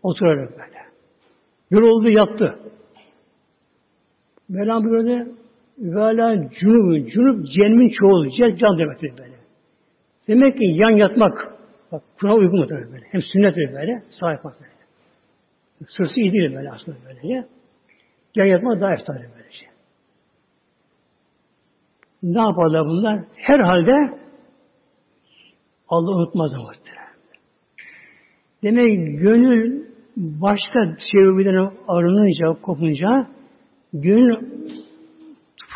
oturarak 0.02 0.50
böyle. 0.50 0.76
Yoruldu, 1.70 2.10
yattı. 2.10 2.58
Mevlam 4.48 4.84
böyle 4.84 5.26
Vela 5.78 6.50
cunub, 6.60 7.06
cunub 7.06 7.44
cenmin 7.56 7.88
çoğulu, 7.88 8.30
can, 8.38 8.56
can 8.56 8.78
demektir 8.78 9.12
böyle. 9.18 9.36
Demek 10.28 10.58
ki 10.58 10.64
yan 10.64 10.90
yatmak, 10.90 11.56
Bak 11.92 12.02
Kur'an 12.20 12.38
uygun 12.38 12.60
mudur 12.60 12.92
böyle. 12.92 13.06
Hem 13.10 13.20
sünnettir 13.20 13.74
böyle. 13.74 14.02
Sağ 14.20 14.30
yapmak 14.30 14.60
böyle. 14.60 14.72
Sırsı 15.86 16.20
iyi 16.20 16.32
değil 16.32 16.54
böyle 16.54 16.70
aslında 16.70 16.98
böylece. 17.04 17.48
Yan 18.34 18.46
yatmak 18.46 18.80
daha 18.80 18.92
eftal 18.92 19.14
böylece. 19.14 19.66
Ne 22.22 22.40
yaparlar 22.40 22.86
bunlar? 22.86 23.24
Herhalde 23.36 23.92
Allah 25.88 26.10
unutmaz 26.10 26.52
muhtemelen. 26.54 27.06
Demek 28.62 29.20
gönül 29.20 29.86
başka 30.16 30.96
sebeplerden 31.12 31.72
arınınca, 31.88 32.62
kopunca 32.62 33.26
gönül 33.92 34.36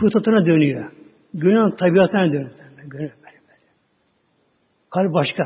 fıtratına 0.00 0.46
dönüyor. 0.46 0.92
Gönül 1.34 1.70
tabiatına 1.70 2.32
dönüyor. 2.32 2.50
Böyle 2.92 3.02
böyle. 3.02 3.40
Kalp 4.90 5.14
başka. 5.14 5.42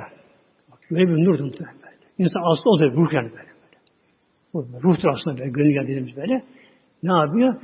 Bak, 0.70 0.78
böyle 0.90 1.08
bir 1.08 1.24
nurdur 1.24 1.44
muhtemelen 1.44 1.76
böyle. 1.82 1.96
İnsan 2.18 2.42
aslı 2.50 2.70
odur, 2.70 2.92
ruh 2.92 3.12
yani 3.12 3.30
böyle 3.30 3.54
böyle. 4.54 4.82
Ruhtur 4.82 5.08
aslında 5.08 5.38
böyle, 5.38 5.50
gönül 5.50 5.74
yani 5.74 5.88
dediğimiz 5.88 6.16
böyle. 6.16 6.42
Ne 7.02 7.12
yapıyor? 7.12 7.54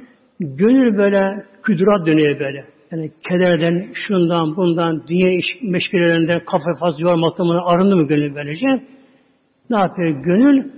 Gönül 0.41 0.99
böyle 0.99 1.47
küdurat 1.63 2.07
dönüyor 2.07 2.41
böyle. 2.41 2.65
Yani 2.91 3.13
kederden, 3.29 3.93
şundan, 3.95 4.57
bundan, 4.57 5.07
dünya 5.09 5.33
iş 5.33 5.47
meşgulelerinden, 5.63 6.45
kafa 6.45 6.81
fazla 6.81 7.03
yormaktan 7.03 7.75
arındı 7.75 7.97
mı 7.97 8.07
gönül 8.07 8.35
böylece? 8.35 8.67
Ne 9.71 9.79
yapıyor? 9.79 10.09
Gönül 10.09 10.71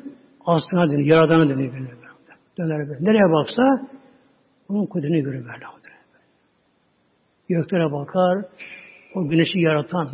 aslına 0.46 0.90
dönüyor, 0.90 1.16
yaradana 1.16 1.48
dönüyor 1.48 1.72
gönül. 1.72 1.88
Döner 2.58 2.88
böyle. 2.88 3.04
Nereye 3.04 3.32
baksa 3.32 3.62
onun 4.68 4.86
kudretini 4.86 5.22
görür 5.22 5.44
böyle. 5.44 5.66
Göklere 7.56 7.92
bakar, 7.92 8.44
o 9.14 9.28
güneşi 9.28 9.58
yaratan, 9.58 10.08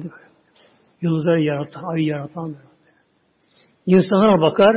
yıldızları 1.02 1.42
yaratan, 1.42 1.82
ayı 1.84 2.04
yaratan. 2.06 2.56
İnsanlara 3.86 4.40
bakar, 4.40 4.76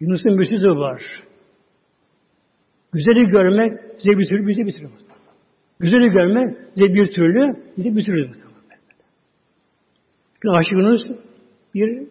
Yunus'un 0.00 0.38
bir 0.38 0.44
sözü 0.44 0.68
var. 0.68 1.02
Güzeli 2.92 3.26
görmek 3.26 3.72
size 3.96 4.18
bir 4.18 4.28
türlü 4.28 4.46
bize 4.46 4.66
bir 4.66 4.72
türlü. 4.72 4.88
Güzeli 5.80 6.10
görmek 6.10 6.56
size 6.74 6.94
bir 6.94 7.12
türlü 7.12 7.56
bize 7.76 7.96
bir 7.96 8.04
türlü. 8.04 8.30
Bir 10.44 10.48
aşık 10.58 10.72
Yunus 10.72 11.02
bir 11.74 12.08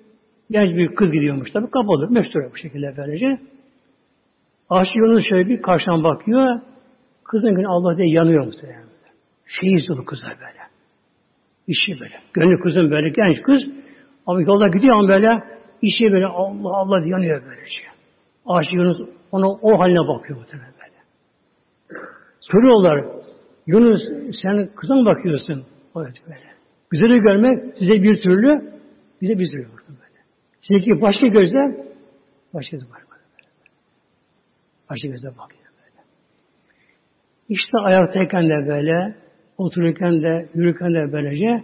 genç 0.52 0.76
bir 0.78 0.96
kız 0.96 1.12
gidiyormuş 1.12 1.52
tabi 1.52 1.66
kapalı. 1.66 2.12
Meşhur 2.12 2.52
bu 2.52 2.58
şekilde 2.58 2.94
böylece. 2.98 3.40
Aşık 4.70 4.96
Yunus 4.96 5.24
şöyle 5.30 5.50
bir 5.50 5.62
karşıdan 5.62 6.04
bakıyor. 6.04 6.62
Kızın 7.26 7.56
günü 7.56 7.68
Allah 7.68 7.98
diye 7.98 8.08
yanıyor 8.10 8.46
muhtemelen. 8.46 8.86
Şey 9.46 9.74
izliyor 9.74 10.06
kızlar 10.06 10.38
böyle. 10.40 10.62
İşi 11.68 12.02
böyle. 12.02 12.16
Gönlü 12.34 12.60
kızın 12.60 12.92
böyle 12.92 13.10
genç 13.10 13.42
kız. 13.44 13.62
Ama 14.28 14.42
yolda 14.42 14.68
gidiyor 14.68 14.96
ama 14.96 15.08
böyle 15.08 15.44
işi 15.82 16.04
böyle 16.12 16.26
Allah 16.26 16.78
Allah 16.78 17.04
diye 17.04 17.12
yanıyor 17.12 17.42
böylece. 17.46 17.82
Aşık 18.46 18.74
Yunus 18.74 18.98
ona 19.32 19.50
o 19.50 19.80
haline 19.80 20.08
bakıyor 20.08 20.40
muhtemelen 20.40 20.74
böyle. 20.74 20.96
Soruyorlar. 22.40 23.06
Yunus 23.68 24.02
sen 24.44 24.70
kıza 24.76 24.96
mı 24.96 25.06
bakıyorsun? 25.06 25.66
Evet 25.98 26.16
böyle. 26.28 26.56
Güzeli 26.90 27.20
görmek 27.20 27.78
size 27.80 27.94
bir 27.94 28.22
türlü, 28.22 28.74
bize 29.22 29.40
bir 29.40 29.52
türlü 29.52 29.68
böyle. 29.88 30.20
Sizinki 30.60 31.02
başka 31.02 31.28
gözler, 31.28 31.76
başka 32.54 32.78
gözler 32.78 32.90
var. 32.90 33.02
Başka 34.90 35.08
gözler 35.08 35.32
bakıyor 35.38 35.60
böyle. 35.60 35.65
İşte 37.50 37.78
ayaktayken 37.84 38.50
de 38.50 38.68
böyle, 38.68 39.16
otururken 39.58 40.22
de, 40.22 40.50
yürürken 40.54 40.94
de 40.94 41.14
böylece 41.14 41.64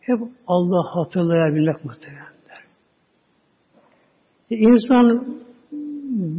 hep 0.00 0.18
Allah 0.46 0.96
hatırlayabilmek 0.96 1.84
muhtemelendir. 1.84 2.30
E 4.50 4.56
insan 4.56 5.26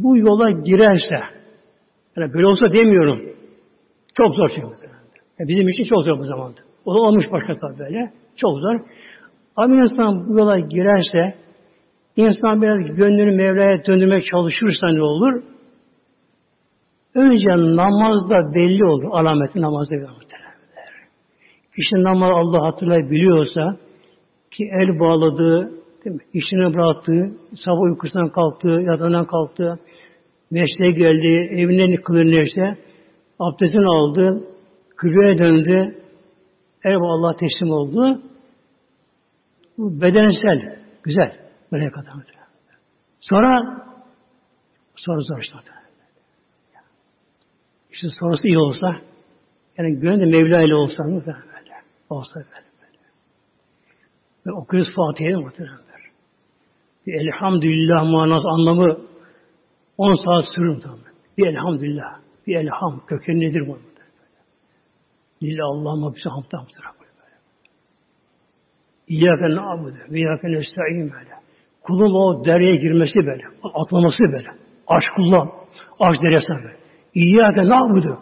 bu 0.02 0.16
yola 0.16 0.50
girerse, 0.50 1.16
yani 2.16 2.34
böyle 2.34 2.46
olsa 2.46 2.72
demiyorum, 2.72 3.20
çok 4.14 4.34
zor 4.34 4.48
şey 4.48 4.64
yani 5.38 5.48
Bizim 5.48 5.68
için 5.68 5.84
çok 5.84 6.04
zor 6.04 6.18
bu 6.18 6.24
zamanda. 6.24 6.60
O 6.84 6.94
da 6.94 6.98
olmuş 6.98 7.24
başka 7.32 7.58
tabi 7.58 7.78
böyle. 7.78 8.12
Çok 8.36 8.58
zor. 8.58 8.80
Ama 9.56 9.74
insan 9.74 10.28
bu 10.28 10.38
yola 10.38 10.58
girerse, 10.58 11.34
insan 12.16 12.62
biraz 12.62 12.96
gönlünü 12.96 13.36
Mevla'ya 13.36 13.84
döndürmeye 13.86 14.20
çalışırsa 14.20 14.88
ne 14.92 15.02
olur? 15.02 15.42
Önce 17.14 17.50
namazda 17.76 18.54
belli 18.54 18.84
olur. 18.84 19.08
Alameti 19.10 19.60
namazda 19.60 19.96
belli 19.96 20.04
olur. 20.04 20.22
Kişi 21.76 22.02
namaz 22.02 22.30
Allah 22.30 22.66
hatırlayabiliyorsa 22.66 23.76
ki 24.50 24.64
el 24.80 25.00
bağladığı, 25.00 25.70
değil 26.04 26.16
mi? 26.16 26.22
işini 26.32 26.74
bıraktığı, 26.74 27.36
sabah 27.64 27.80
uykusundan 27.80 28.28
kalktı, 28.28 28.68
yatağından 28.68 29.26
kalktı, 29.26 29.78
mesleğe 30.50 30.92
geldi, 30.92 31.54
evinden 31.60 32.02
kılır 32.02 32.24
neyse, 32.24 32.78
abdestini 33.38 33.86
aldı, 33.86 34.44
kıbleye 34.96 35.38
döndü, 35.38 36.02
el 36.84 36.94
Allah 36.94 37.36
teslim 37.36 37.70
oldu. 37.70 38.22
Bu 39.78 40.00
bedensel, 40.00 40.78
güzel, 41.02 41.36
böyle 41.72 41.90
kadar. 41.90 42.12
Sonra, 43.20 43.82
sonra 44.96 45.18
zor 45.20 45.38
işte. 45.38 45.81
İşte 47.92 48.08
sonrası 48.20 48.48
iyi 48.48 48.58
olsa, 48.58 48.96
yani 49.78 50.00
gönlü 50.00 50.26
Mevla 50.26 50.62
ile 50.62 50.74
olsa 50.74 51.04
mı 51.04 51.20
böyle, 51.26 51.74
olsa 52.10 52.34
böyle, 52.34 52.66
böyle. 52.82 52.98
Ve 54.46 54.52
okuyoruz 54.52 54.94
Fatiha'yı 54.96 55.38
muhtemelen. 55.38 55.82
Bir 57.06 57.14
elhamdülillah 57.14 58.12
manası 58.12 58.48
anlamı 58.48 58.98
10 59.98 60.14
saat 60.24 60.44
sürür 60.54 60.80
tamam. 60.80 60.98
Bir 61.38 61.46
elhamdülillah. 61.46 62.20
Bir 62.46 62.56
elham. 62.56 63.02
Kökeni 63.06 63.40
nedir 63.40 63.68
bu? 63.68 63.78
Lillah 65.42 65.64
Allah'ıma 65.64 66.14
bize 66.14 66.30
hamd 66.30 66.52
hamdır. 66.52 66.84
İyyâke 69.08 69.44
na'budu 69.44 69.96
ve 70.10 70.18
iyyâke 70.18 70.48
nesta'in 70.48 71.12
böyle. 71.12 71.30
Kulun 71.82 72.14
o 72.14 72.44
deryaya 72.44 72.74
girmesi 72.74 73.14
böyle. 73.14 73.44
Atlaması 73.62 74.22
böyle. 74.22 74.48
Aşkullah. 74.86 75.48
Aşk 76.00 76.22
deryasına 76.22 76.56
böyle. 76.56 76.81
İyyâke 77.14 77.68
na'budu. 77.68 78.18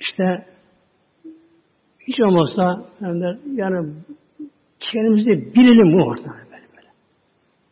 İşte 0.00 0.46
hiç 2.00 2.20
olmazsa 2.20 2.84
yani, 3.54 3.94
kendimizi 4.80 5.30
bilelim 5.30 5.92
bu 5.92 6.04
ortada 6.04 6.28
böyle, 6.28 6.66
böyle. 6.76 6.88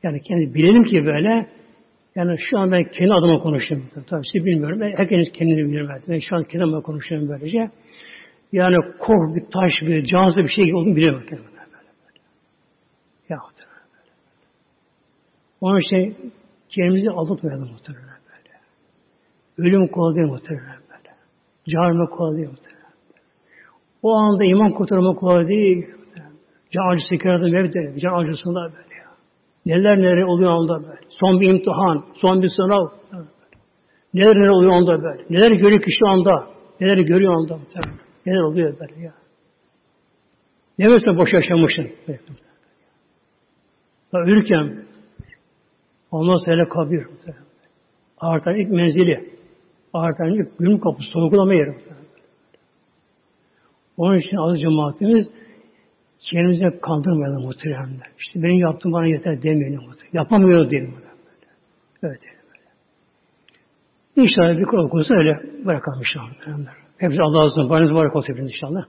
Yani 0.02 0.20
kendi 0.22 0.54
bilelim 0.54 0.84
ki 0.84 1.06
böyle 1.06 1.48
yani 2.14 2.36
şu 2.50 2.58
an 2.58 2.72
ben 2.72 2.84
kendi 2.84 3.12
adıma 3.12 3.38
konuşuyorum. 3.38 3.88
Tabii 4.06 4.26
sizi 4.32 4.44
bilmiyorum. 4.44 4.80
Ben 4.80 4.94
herkes 4.96 5.32
kendini 5.32 5.72
bilir. 5.72 5.88
Ben 6.08 6.18
şu 6.18 6.36
an 6.36 6.44
kendi 6.44 6.64
adıma 6.64 6.80
konuşuyorum 6.80 7.28
böylece. 7.28 7.70
Yani 8.52 8.76
kork 8.98 9.36
bir 9.36 9.42
taş 9.52 9.72
bir 9.82 10.04
cansız 10.04 10.42
bir 10.42 10.48
şey 10.48 10.74
olduğunu 10.74 10.96
kendime. 11.26 11.46
Böyle, 11.46 11.62
böyle. 12.06 12.18
Ya 13.28 13.38
böyle. 13.38 13.71
Onun 15.62 15.80
için 15.80 16.32
kendimizi 16.68 17.10
aldatmayalım 17.10 17.70
muhtemelen 17.70 18.18
böyle. 18.30 18.54
Ölüm 19.58 19.88
kolay 19.88 20.16
değil 20.16 20.28
muhtemelen 20.28 20.80
böyle. 20.90 21.10
Carme 21.68 22.06
kolay 22.06 22.36
değil 22.36 22.48
muhtemelen. 22.48 22.82
O 24.02 24.12
anda 24.14 24.44
iman 24.44 24.72
kurtarma 24.72 25.14
kolay 25.14 25.46
değil. 25.46 25.86
Can 26.70 26.92
acısı 26.92 27.08
sekerada 27.08 27.44
mevde, 27.44 28.00
can 28.00 28.12
acısında 28.12 28.60
böyle 28.60 28.94
ya. 28.94 29.10
Neler 29.66 29.98
neler 29.98 30.22
oluyor 30.22 30.50
anda 30.50 30.82
böyle. 30.82 31.00
Son 31.10 31.40
bir 31.40 31.48
imtihan, 31.48 32.04
son 32.14 32.42
bir 32.42 32.48
sınav. 32.48 32.88
Neler 34.14 34.34
neler 34.36 34.48
oluyor 34.48 34.72
anda 34.72 35.02
böyle. 35.02 35.24
Neler 35.30 35.50
görüyor 35.50 35.82
kişi 35.82 36.04
anda. 36.06 36.46
Neler 36.80 36.98
görüyor 36.98 37.34
anda. 37.34 37.58
Neler 38.26 38.40
oluyor 38.40 38.78
böyle 38.80 39.04
ya. 39.04 39.14
Ne 40.78 40.88
mesela 40.88 41.18
boş 41.18 41.32
yaşamışsın. 41.32 41.88
Ya 44.12 44.20
ölürken 44.20 44.91
ondan 46.12 46.36
sonra 46.36 46.68
kabir. 46.68 47.06
Artan 48.18 48.54
ilk 48.54 48.70
menzili. 48.70 49.32
Artan 49.92 50.28
ilk 50.28 50.58
gün 50.58 50.78
kapısı. 50.78 51.08
Sorgulama 51.12 51.54
yeri. 51.54 51.76
Onun 53.96 54.16
için 54.16 54.36
az 54.36 54.60
cemaatimiz 54.60 55.30
kendimize 56.30 56.80
kandırmayalım 56.80 57.42
muhteremler. 57.42 58.06
İşte 58.18 58.42
benim 58.42 58.60
yaptığım 58.60 58.92
bana 58.92 59.06
yeter 59.06 59.42
demeyelim 59.42 59.80
muhterem. 59.80 60.10
Yapamıyoruz 60.12 60.70
diyelim. 60.70 60.94
Öyle 62.02 62.20
diyelim. 62.20 62.42
İnşallah 64.16 64.58
bir 64.58 64.64
konu 64.64 65.04
öyle 65.10 65.64
bırakalım 65.66 65.98
inşallah 65.98 66.28
muhteremler. 66.28 66.74
Hepsi 66.98 67.22
Allah'a 67.22 67.44
ısmarladık. 67.44 67.70
Paranız 67.70 67.94
var 67.94 68.14
olsun 68.14 68.34
inşallah. 68.34 68.84